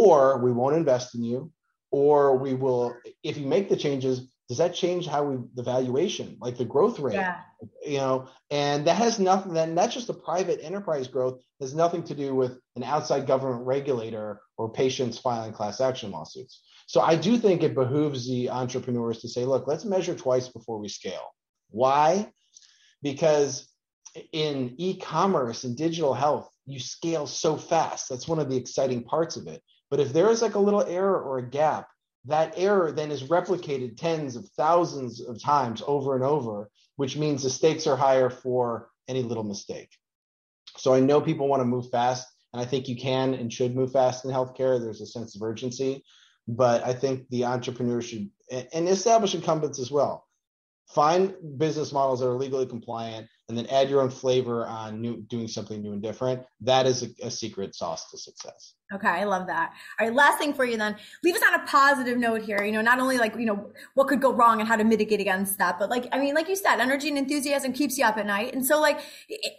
Or 0.00 0.38
we 0.38 0.52
won't 0.52 0.76
invest 0.76 1.14
in 1.14 1.22
you, 1.22 1.52
or 1.90 2.38
we 2.38 2.54
will, 2.54 2.96
if 3.22 3.36
you 3.36 3.46
make 3.46 3.68
the 3.68 3.76
changes, 3.76 4.32
does 4.48 4.56
that 4.58 4.74
change 4.74 5.06
how 5.06 5.24
we 5.24 5.42
the 5.54 5.62
valuation 5.62 6.36
like 6.40 6.56
the 6.56 6.64
growth 6.64 6.98
rate? 6.98 7.14
Yeah. 7.14 7.38
you 7.86 7.98
know 7.98 8.28
and 8.50 8.86
that 8.86 8.96
has 8.96 9.18
nothing 9.18 9.54
then 9.54 9.74
that's 9.74 9.94
just 9.94 10.08
the 10.08 10.14
private 10.30 10.60
enterprise 10.62 11.08
growth 11.08 11.40
has 11.60 11.74
nothing 11.74 12.02
to 12.04 12.14
do 12.14 12.34
with 12.34 12.58
an 12.76 12.84
outside 12.84 13.26
government 13.26 13.64
regulator 13.64 14.40
or 14.58 14.70
patients 14.70 15.18
filing 15.18 15.52
class 15.52 15.80
action 15.80 16.10
lawsuits. 16.10 16.62
So 16.86 17.00
i 17.00 17.14
do 17.16 17.38
think 17.38 17.62
it 17.62 17.74
behooves 17.74 18.28
the 18.28 18.50
entrepreneurs 18.50 19.20
to 19.20 19.28
say 19.28 19.44
look 19.44 19.66
let's 19.66 19.84
measure 19.84 20.14
twice 20.14 20.48
before 20.48 20.78
we 20.78 20.88
scale. 20.88 21.28
Why? 21.70 22.30
Because 23.02 23.68
in 24.32 24.74
e-commerce 24.76 25.64
and 25.64 25.76
digital 25.76 26.14
health 26.14 26.48
you 26.66 26.78
scale 26.78 27.26
so 27.26 27.56
fast. 27.56 28.08
That's 28.08 28.28
one 28.28 28.38
of 28.38 28.50
the 28.50 28.56
exciting 28.56 29.02
parts 29.04 29.36
of 29.36 29.46
it 29.46 29.62
but 29.92 30.00
if 30.00 30.14
there 30.14 30.30
is 30.30 30.40
like 30.40 30.54
a 30.54 30.58
little 30.58 30.82
error 30.84 31.20
or 31.20 31.36
a 31.36 31.46
gap 31.46 31.86
that 32.24 32.54
error 32.56 32.92
then 32.92 33.10
is 33.10 33.24
replicated 33.24 33.98
tens 33.98 34.36
of 34.36 34.48
thousands 34.56 35.20
of 35.20 35.38
times 35.38 35.82
over 35.86 36.14
and 36.14 36.24
over, 36.24 36.70
which 36.96 37.18
means 37.18 37.42
the 37.42 37.50
stakes 37.50 37.86
are 37.86 37.94
higher 37.94 38.30
for 38.30 38.88
any 39.06 39.22
little 39.22 39.44
mistake. 39.44 39.90
So 40.78 40.94
I 40.94 41.00
know 41.00 41.20
people 41.20 41.46
want 41.46 41.60
to 41.60 41.66
move 41.66 41.90
fast, 41.90 42.26
and 42.54 42.62
I 42.62 42.64
think 42.64 42.88
you 42.88 42.96
can 42.96 43.34
and 43.34 43.52
should 43.52 43.76
move 43.76 43.92
fast 43.92 44.24
in 44.24 44.30
healthcare. 44.30 44.80
There's 44.80 45.02
a 45.02 45.06
sense 45.06 45.36
of 45.36 45.42
urgency, 45.42 46.02
but 46.48 46.82
I 46.86 46.94
think 46.94 47.28
the 47.28 47.44
entrepreneurs 47.44 48.06
should 48.06 48.30
and 48.50 48.88
establish 48.88 49.34
incumbents 49.34 49.78
as 49.78 49.90
well. 49.90 50.26
Find 50.94 51.34
business 51.58 51.92
models 51.92 52.20
that 52.20 52.28
are 52.28 52.38
legally 52.38 52.64
compliant 52.64 53.28
and 53.48 53.58
then 53.58 53.66
add 53.66 53.90
your 53.90 54.00
own 54.00 54.10
flavor 54.10 54.66
on 54.66 55.00
new, 55.00 55.22
doing 55.22 55.48
something 55.48 55.82
new 55.82 55.92
and 55.92 56.02
different. 56.02 56.42
That 56.60 56.86
is 56.86 57.02
a, 57.02 57.26
a 57.26 57.30
secret 57.30 57.74
sauce 57.74 58.10
to 58.10 58.18
success. 58.18 58.74
Okay, 58.94 59.08
I 59.08 59.24
love 59.24 59.46
that. 59.46 59.72
All 59.98 60.06
right, 60.06 60.14
last 60.14 60.38
thing 60.38 60.52
for 60.52 60.66
you 60.66 60.76
then. 60.76 60.96
Leave 61.24 61.34
us 61.34 61.42
on 61.42 61.54
a 61.54 61.66
positive 61.66 62.18
note 62.18 62.42
here. 62.42 62.62
You 62.62 62.72
know, 62.72 62.82
not 62.82 63.00
only 63.00 63.16
like, 63.16 63.34
you 63.36 63.46
know, 63.46 63.72
what 63.94 64.06
could 64.06 64.20
go 64.20 64.32
wrong 64.32 64.60
and 64.60 64.68
how 64.68 64.76
to 64.76 64.84
mitigate 64.84 65.18
against 65.18 65.56
that, 65.58 65.78
but 65.78 65.88
like, 65.88 66.08
I 66.12 66.18
mean, 66.18 66.34
like 66.34 66.48
you 66.48 66.56
said, 66.56 66.78
energy 66.78 67.08
and 67.08 67.16
enthusiasm 67.16 67.72
keeps 67.72 67.96
you 67.96 68.04
up 68.04 68.18
at 68.18 68.26
night. 68.26 68.54
And 68.54 68.64
so 68.64 68.80
like 68.80 69.00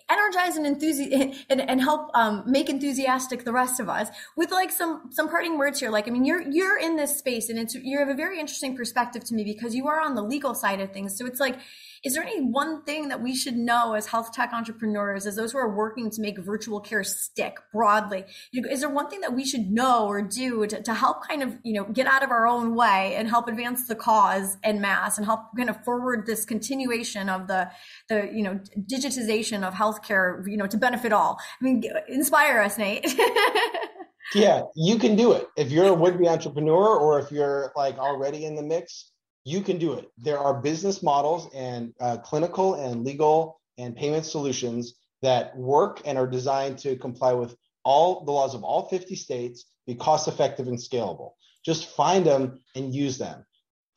energize 0.09 0.55
and 0.55 0.65
enthusi- 0.65 1.35
and, 1.49 1.61
and 1.61 1.81
help 1.81 2.11
um, 2.13 2.43
make 2.45 2.69
enthusiastic 2.69 3.43
the 3.43 3.53
rest 3.53 3.79
of 3.79 3.89
us 3.89 4.09
with 4.37 4.51
like 4.51 4.71
some 4.71 5.09
some 5.11 5.27
parting 5.27 5.57
words 5.57 5.79
here. 5.79 5.89
Like, 5.89 6.07
I 6.07 6.11
mean, 6.11 6.25
you're 6.25 6.41
you're 6.41 6.77
in 6.77 6.95
this 6.95 7.17
space 7.17 7.49
and 7.49 7.57
it's 7.57 7.73
you 7.73 7.97
have 7.97 8.09
a 8.09 8.15
very 8.15 8.39
interesting 8.39 8.77
perspective 8.77 9.23
to 9.25 9.33
me 9.33 9.43
because 9.43 9.73
you 9.73 9.87
are 9.87 9.99
on 9.99 10.13
the 10.13 10.23
legal 10.23 10.53
side 10.53 10.79
of 10.79 10.93
things. 10.93 11.17
So 11.17 11.25
it's 11.25 11.39
like 11.39 11.57
is 12.03 12.15
there 12.15 12.23
any 12.23 12.41
one 12.41 12.83
thing 12.83 13.07
that 13.07 13.21
we 13.21 13.33
should 13.33 13.55
know 13.55 13.72
as 13.95 14.07
health 14.07 14.31
tech 14.31 14.51
entrepreneurs, 14.53 15.25
as 15.25 15.35
those 15.35 15.51
who 15.51 15.57
are 15.57 15.75
working 15.75 16.09
to 16.11 16.21
make 16.21 16.37
virtual 16.37 16.79
care 16.79 17.03
stick 17.03 17.57
broadly? 17.71 18.25
Is 18.53 18.81
there 18.81 18.89
one 18.89 19.09
thing 19.09 19.21
that 19.21 19.33
we 19.33 19.45
should 19.45 19.71
know 19.71 20.07
or 20.07 20.21
do 20.21 20.65
to, 20.67 20.81
to 20.81 20.93
help 20.93 21.27
kind 21.27 21.43
of, 21.43 21.57
you 21.63 21.73
know, 21.73 21.85
get 21.85 22.07
out 22.07 22.23
of 22.23 22.31
our 22.31 22.47
own 22.47 22.75
way 22.75 23.15
and 23.15 23.27
help 23.27 23.47
advance 23.47 23.87
the 23.87 23.95
cause 23.95 24.57
en 24.63 24.79
masse 24.79 25.17
and 25.17 25.25
help 25.25 25.41
kind 25.57 25.69
of 25.69 25.83
forward 25.83 26.25
this 26.25 26.45
continuation 26.45 27.29
of 27.29 27.47
the, 27.47 27.69
the, 28.09 28.29
you 28.33 28.43
know, 28.43 28.59
digitization 28.91 29.67
of 29.67 29.73
healthcare, 29.73 30.43
you 30.47 30.57
know, 30.57 30.67
to 30.67 30.77
benefit 30.77 31.11
all? 31.11 31.39
I 31.61 31.63
mean, 31.63 31.83
inspire 32.07 32.61
us, 32.61 32.77
Nate. 32.77 33.05
yeah, 34.35 34.61
you 34.75 34.97
can 34.97 35.15
do 35.15 35.33
it. 35.33 35.47
If 35.57 35.71
you're 35.71 35.87
a 35.87 35.93
would-be 35.93 36.27
entrepreneur 36.27 36.97
or 36.97 37.19
if 37.19 37.31
you're 37.31 37.71
like 37.75 37.97
already 37.97 38.45
in 38.45 38.55
the 38.55 38.63
mix, 38.63 39.11
you 39.45 39.61
can 39.61 39.77
do 39.77 39.93
it. 39.93 40.09
There 40.17 40.39
are 40.39 40.61
business 40.61 41.03
models 41.03 41.49
and 41.53 41.93
uh, 41.99 42.17
clinical 42.17 42.75
and 42.75 43.03
legal 43.03 43.59
and 43.77 43.95
payment 43.95 44.25
solutions 44.25 44.95
that 45.21 45.55
work 45.55 46.01
and 46.05 46.17
are 46.17 46.27
designed 46.27 46.77
to 46.79 46.95
comply 46.97 47.33
with 47.33 47.55
all 47.83 48.23
the 48.25 48.31
laws 48.31 48.55
of 48.55 48.63
all 48.63 48.87
50 48.89 49.15
states, 49.15 49.65
be 49.85 49.95
cost 49.95 50.27
effective 50.27 50.67
and 50.67 50.77
scalable. 50.77 51.31
Just 51.65 51.89
find 51.95 52.25
them 52.25 52.59
and 52.75 52.93
use 52.93 53.17
them. 53.17 53.45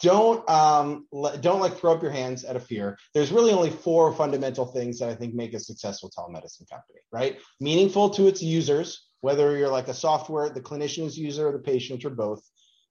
Don't 0.00 0.48
um, 0.48 1.06
don't 1.40 1.60
like 1.60 1.78
throw 1.78 1.94
up 1.94 2.02
your 2.02 2.10
hands 2.10 2.44
at 2.44 2.54
a 2.54 2.60
fear. 2.60 2.98
There's 3.14 3.32
really 3.32 3.52
only 3.52 3.70
four 3.70 4.12
fundamental 4.12 4.66
things 4.66 4.98
that 4.98 5.08
I 5.08 5.14
think 5.14 5.34
make 5.34 5.54
a 5.54 5.60
successful 5.60 6.10
telemedicine 6.16 6.68
company, 6.68 7.00
right? 7.12 7.38
Meaningful 7.60 8.10
to 8.10 8.26
its 8.26 8.42
users, 8.42 9.06
whether 9.22 9.56
you're 9.56 9.70
like 9.70 9.88
a 9.88 9.94
software, 9.94 10.50
the 10.50 10.60
clinician's 10.60 11.16
user, 11.16 11.48
or 11.48 11.52
the 11.52 11.58
patient, 11.58 12.04
or 12.04 12.10
both 12.10 12.42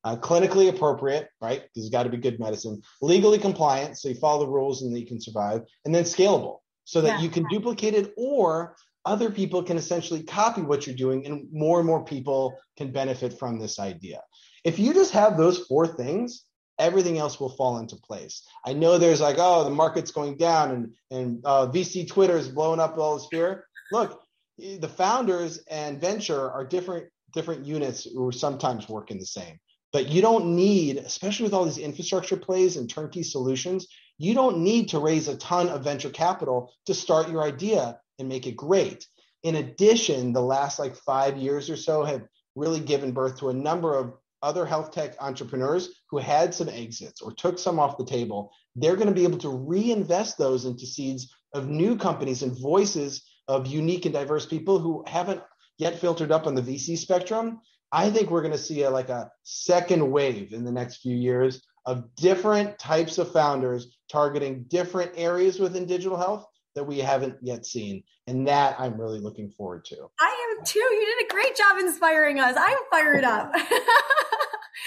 uh, 0.03 0.15
clinically 0.15 0.69
appropriate, 0.69 1.29
right? 1.41 1.61
Because 1.61 1.85
it's 1.85 1.89
got 1.89 2.03
to 2.03 2.09
be 2.09 2.17
good 2.17 2.39
medicine, 2.39 2.81
legally 3.01 3.39
compliant, 3.39 3.97
so 3.97 4.09
you 4.09 4.15
follow 4.15 4.45
the 4.45 4.51
rules 4.51 4.81
and 4.81 4.97
you 4.97 5.05
can 5.05 5.21
survive, 5.21 5.61
and 5.85 5.93
then 5.93 6.03
scalable, 6.03 6.59
so 6.85 7.01
that 7.01 7.19
yeah. 7.19 7.21
you 7.21 7.29
can 7.29 7.45
duplicate 7.49 7.93
it 7.93 8.13
or 8.15 8.75
other 9.05 9.29
people 9.29 9.61
can 9.61 9.77
essentially 9.77 10.23
copy 10.23 10.61
what 10.61 10.87
you're 10.87 10.95
doing, 10.95 11.25
and 11.25 11.47
more 11.51 11.79
and 11.79 11.87
more 11.87 12.03
people 12.03 12.57
can 12.75 12.91
benefit 12.91 13.37
from 13.37 13.59
this 13.59 13.79
idea. 13.79 14.21
If 14.63 14.79
you 14.79 14.93
just 14.93 15.11
have 15.11 15.37
those 15.37 15.59
four 15.67 15.85
things, 15.85 16.45
everything 16.79 17.19
else 17.19 17.39
will 17.39 17.55
fall 17.55 17.77
into 17.77 17.95
place. 17.95 18.43
I 18.65 18.73
know 18.73 18.97
there's 18.97 19.21
like, 19.21 19.37
oh, 19.37 19.63
the 19.63 19.69
market's 19.69 20.11
going 20.11 20.37
down 20.37 20.71
and 20.71 20.93
and 21.11 21.41
uh, 21.45 21.67
VC 21.67 22.07
Twitter 22.07 22.37
is 22.37 22.49
blowing 22.49 22.79
up 22.79 22.97
all 22.97 23.17
this 23.17 23.27
fear. 23.29 23.65
Look, 23.91 24.21
the 24.57 24.89
founders 24.89 25.59
and 25.69 26.01
venture 26.01 26.49
are 26.49 26.65
different 26.65 27.07
different 27.33 27.65
units 27.65 28.05
who 28.05 28.31
sometimes 28.31 28.89
work 28.89 29.11
in 29.11 29.19
the 29.19 29.25
same. 29.25 29.59
But 29.93 30.09
you 30.09 30.21
don't 30.21 30.55
need, 30.55 30.97
especially 30.97 31.43
with 31.43 31.53
all 31.53 31.65
these 31.65 31.77
infrastructure 31.77 32.37
plays 32.37 32.75
and 32.75 32.89
turnkey 32.89 33.23
solutions, 33.23 33.87
you 34.17 34.33
don't 34.33 34.59
need 34.59 34.89
to 34.89 34.99
raise 34.99 35.27
a 35.27 35.37
ton 35.37 35.69
of 35.69 35.83
venture 35.83 36.09
capital 36.09 36.71
to 36.85 36.93
start 36.93 37.29
your 37.29 37.43
idea 37.43 37.99
and 38.19 38.29
make 38.29 38.47
it 38.47 38.55
great. 38.55 39.07
In 39.43 39.55
addition, 39.55 40.33
the 40.33 40.41
last 40.41 40.79
like 40.79 40.95
five 40.95 41.37
years 41.37 41.69
or 41.69 41.75
so 41.75 42.03
have 42.03 42.23
really 42.55 42.79
given 42.79 43.11
birth 43.11 43.39
to 43.39 43.49
a 43.49 43.53
number 43.53 43.95
of 43.95 44.13
other 44.41 44.65
health 44.65 44.91
tech 44.91 45.15
entrepreneurs 45.19 45.89
who 46.09 46.17
had 46.17 46.53
some 46.53 46.69
exits 46.69 47.21
or 47.21 47.31
took 47.31 47.59
some 47.59 47.79
off 47.79 47.97
the 47.97 48.05
table. 48.05 48.51
They're 48.75 48.95
going 48.95 49.07
to 49.07 49.13
be 49.13 49.23
able 49.23 49.39
to 49.39 49.49
reinvest 49.49 50.37
those 50.37 50.65
into 50.65 50.85
seeds 50.85 51.33
of 51.53 51.67
new 51.67 51.95
companies 51.97 52.43
and 52.43 52.57
voices 52.57 53.23
of 53.47 53.67
unique 53.67 54.05
and 54.05 54.13
diverse 54.13 54.45
people 54.45 54.79
who 54.79 55.03
haven't 55.07 55.41
yet 55.77 55.99
filtered 55.99 56.31
up 56.31 56.47
on 56.47 56.55
the 56.55 56.61
VC 56.61 56.97
spectrum. 56.97 57.59
I 57.91 58.09
think 58.09 58.29
we're 58.29 58.41
going 58.41 58.51
to 58.51 58.57
see 58.57 58.83
a, 58.83 58.89
like 58.89 59.09
a 59.09 59.31
second 59.43 60.11
wave 60.11 60.53
in 60.53 60.63
the 60.63 60.71
next 60.71 60.97
few 60.97 61.15
years 61.15 61.61
of 61.85 62.13
different 62.15 62.77
types 62.79 63.17
of 63.17 63.31
founders 63.31 63.95
targeting 64.09 64.63
different 64.67 65.11
areas 65.15 65.59
within 65.59 65.85
digital 65.85 66.17
health 66.17 66.45
that 66.75 66.83
we 66.83 66.99
haven't 66.99 67.37
yet 67.41 67.65
seen. 67.65 68.03
And 68.27 68.47
that 68.47 68.75
I'm 68.79 68.99
really 68.99 69.19
looking 69.19 69.49
forward 69.49 69.85
to. 69.85 70.07
I 70.19 70.55
am 70.57 70.65
too. 70.65 70.79
You 70.79 71.05
did 71.05 71.25
a 71.29 71.33
great 71.33 71.55
job 71.55 71.77
inspiring 71.79 72.39
us. 72.39 72.55
I'm 72.57 72.77
fired 72.91 73.23
up. 73.23 73.53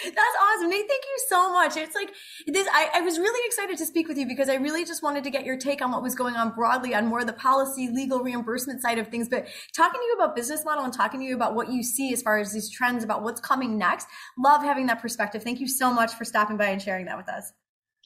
That's 0.05 0.37
awesome. 0.43 0.71
Nate, 0.71 0.87
thank 0.89 1.03
you 1.05 1.19
so 1.29 1.53
much. 1.53 1.77
It's 1.77 1.95
like 1.95 2.11
this, 2.47 2.69
I, 2.73 2.91
I, 2.95 3.01
was 3.01 3.19
really 3.19 3.47
excited 3.47 3.77
to 3.79 3.87
speak 3.87 4.07
with 4.09 4.17
you 4.17 4.27
because 4.27 4.49
I 4.49 4.55
really 4.55 4.85
just 4.85 5.03
wanted 5.03 5.25
to 5.25 5.31
get 5.31 5.45
your 5.45 5.57
take 5.57 5.83
on 5.83 5.91
what 5.91 6.03
was 6.03 6.15
going 6.15 6.37
on 6.37 6.51
broadly 6.51 6.95
on 6.95 7.07
more 7.07 7.21
of 7.21 7.27
the 7.27 7.33
policy, 7.33 7.89
legal 7.89 8.21
reimbursement 8.21 8.81
side 8.81 8.99
of 8.99 9.09
things. 9.09 9.29
But 9.29 9.47
talking 9.75 10.01
to 10.01 10.05
you 10.07 10.15
about 10.19 10.37
business 10.37 10.65
model 10.65 10.85
and 10.85 10.93
talking 10.93 11.21
to 11.21 11.27
you 11.27 11.35
about 11.35 11.55
what 11.55 11.71
you 11.73 11.83
see 11.83 12.13
as 12.13 12.23
far 12.23 12.39
as 12.39 12.53
these 12.53 12.71
trends 12.71 13.03
about 13.03 13.23
what's 13.23 13.41
coming 13.41 13.77
next, 13.77 14.07
love 14.39 14.63
having 14.63 14.87
that 14.87 15.01
perspective. 15.01 15.43
Thank 15.43 15.61
you 15.61 15.69
so 15.69 15.93
much 15.93 16.13
for 16.15 16.25
stopping 16.25 16.57
by 16.57 16.67
and 16.67 16.81
sharing 16.81 17.07
that 17.07 17.17
with 17.17 17.29
us. 17.29 17.53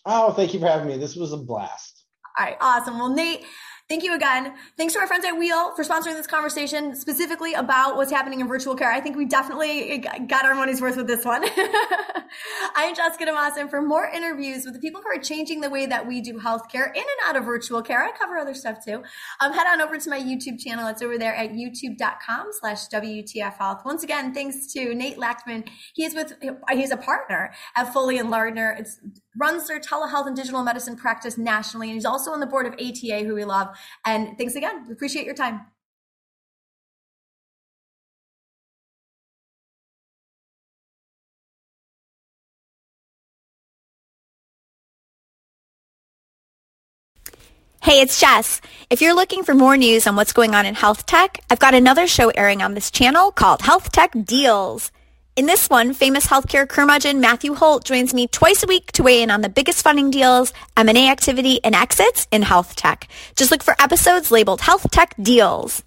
Oh, 0.05 0.33
thank 0.33 0.55
you 0.55 0.61
for 0.61 0.67
having 0.67 0.89
me. 0.89 0.97
This 0.97 1.17
was 1.17 1.33
a 1.33 1.37
blast. 1.37 2.05
All 2.39 2.47
right, 2.47 2.57
awesome. 2.61 2.99
Well, 2.99 3.15
Nate, 3.15 3.45
Thank 3.93 4.05
you 4.05 4.15
again. 4.15 4.55
Thanks 4.79 4.95
to 4.95 5.01
our 5.01 5.07
friends 5.07 5.27
at 5.27 5.33
Wheel 5.33 5.77
for 5.77 5.85
sponsoring 5.85 6.15
this 6.15 6.27
conversation 6.27 6.97
specifically 6.97 7.53
about 7.53 7.95
what's 7.95 8.11
happening 8.11 8.41
in 8.41 8.49
virtual 8.49 8.75
care. 8.75 8.91
I 8.91 9.03
think 9.03 9.19
we 9.19 9.27
definitely 9.27 9.99
got 10.29 10.47
our 10.47 10.55
money's 10.55 10.81
worth 10.81 10.97
with 10.97 11.07
this 11.07 11.27
one. 11.27 11.45
I'm 12.75 12.95
Jessica 12.95 13.27
DaMassa, 13.27 13.59
and 13.59 13.69
for 13.69 13.83
more 13.83 14.07
interviews 14.07 14.65
with 14.65 14.73
the 14.73 14.81
people 14.81 15.03
who 15.03 15.09
are 15.09 15.21
changing 15.21 15.61
the 15.61 15.69
way 15.69 15.85
that 15.85 16.07
we 16.07 16.23
do 16.23 16.39
healthcare 16.39 16.87
in 16.87 17.03
and 17.03 17.29
out 17.29 17.37
of 17.37 17.45
virtual 17.45 17.83
care, 17.83 18.03
I 18.03 18.13
cover 18.13 18.39
other 18.39 18.55
stuff 18.55 18.83
too. 18.83 19.03
Um, 19.41 19.53
head 19.53 19.67
on 19.67 19.83
over 19.83 19.99
to 19.99 20.09
my 20.09 20.19
YouTube 20.19 20.59
channel. 20.59 20.89
It's 20.89 21.03
over 21.03 21.19
there 21.19 21.35
at 21.35 21.51
youtube.com 21.51 22.47
slash 22.53 22.89
WTF 22.89 23.59
Health. 23.59 23.83
Once 23.85 24.03
again, 24.03 24.33
thanks 24.33 24.73
to 24.73 24.95
Nate 24.95 25.19
Lacktman. 25.19 25.69
He 25.93 26.05
is 26.05 26.15
with, 26.15 26.33
he's 26.71 26.93
a 26.93 26.97
partner 26.97 27.53
at 27.77 27.93
Foley 27.93 28.17
and 28.17 28.31
Lardner. 28.31 28.75
It's 28.79 28.99
runs 29.39 29.69
their 29.69 29.81
telehealth 29.81 30.27
and 30.27 30.37
digital 30.37 30.63
medicine 30.63 30.97
practice 30.97 31.39
nationally. 31.39 31.89
And 31.89 31.95
he's 31.95 32.05
also 32.05 32.33
on 32.33 32.41
the 32.41 32.47
board 32.47 32.67
of 32.67 32.75
ATA, 32.75 33.25
who 33.25 33.35
we 33.35 33.45
love. 33.45 33.69
And 34.05 34.37
thanks 34.39 34.55
again. 34.55 34.85
We 34.87 34.93
appreciate 34.93 35.27
your 35.27 35.35
time. 35.35 35.67
Hey, 47.83 48.01
it's 48.01 48.21
Jess. 48.21 48.61
If 48.91 49.03
you're 49.03 49.13
looking 49.13 49.43
for 49.43 49.55
more 49.55 49.77
news 49.77 50.07
on 50.07 50.15
what's 50.15 50.33
going 50.33 50.55
on 50.55 50.65
in 50.65 50.77
health 50.77 51.05
tech, 51.05 51.41
I've 51.51 51.59
got 51.59 51.75
another 51.75 52.07
show 52.07 52.31
airing 52.31 52.63
on 52.63 52.75
this 52.75 52.93
channel 52.93 53.33
called 53.33 53.61
Health 53.61 53.91
Tech 53.91 54.13
Deals. 54.25 54.93
In 55.35 55.47
this 55.47 55.71
one, 55.71 55.95
famous 55.95 56.27
healthcare 56.27 56.69
curmudgeon 56.69 57.19
Matthew 57.19 57.55
Holt 57.55 57.85
joins 57.85 58.13
me 58.13 58.27
twice 58.27 58.63
a 58.63 58.67
week 58.67 58.93
to 58.93 59.03
weigh 59.03 59.23
in 59.23 59.31
on 59.31 59.41
the 59.41 59.49
biggest 59.49 59.83
funding 59.83 60.11
deals, 60.11 60.53
M&A 60.77 61.09
activity, 61.09 61.59
and 61.65 61.75
exits 61.75 62.29
in 62.31 62.43
health 62.43 62.77
tech. 62.77 63.09
Just 63.35 63.51
look 63.51 63.63
for 63.63 63.75
episodes 63.81 64.31
labeled 64.31 64.61
Health 64.61 64.91
Tech 64.91 65.15
Deals. 65.23 65.83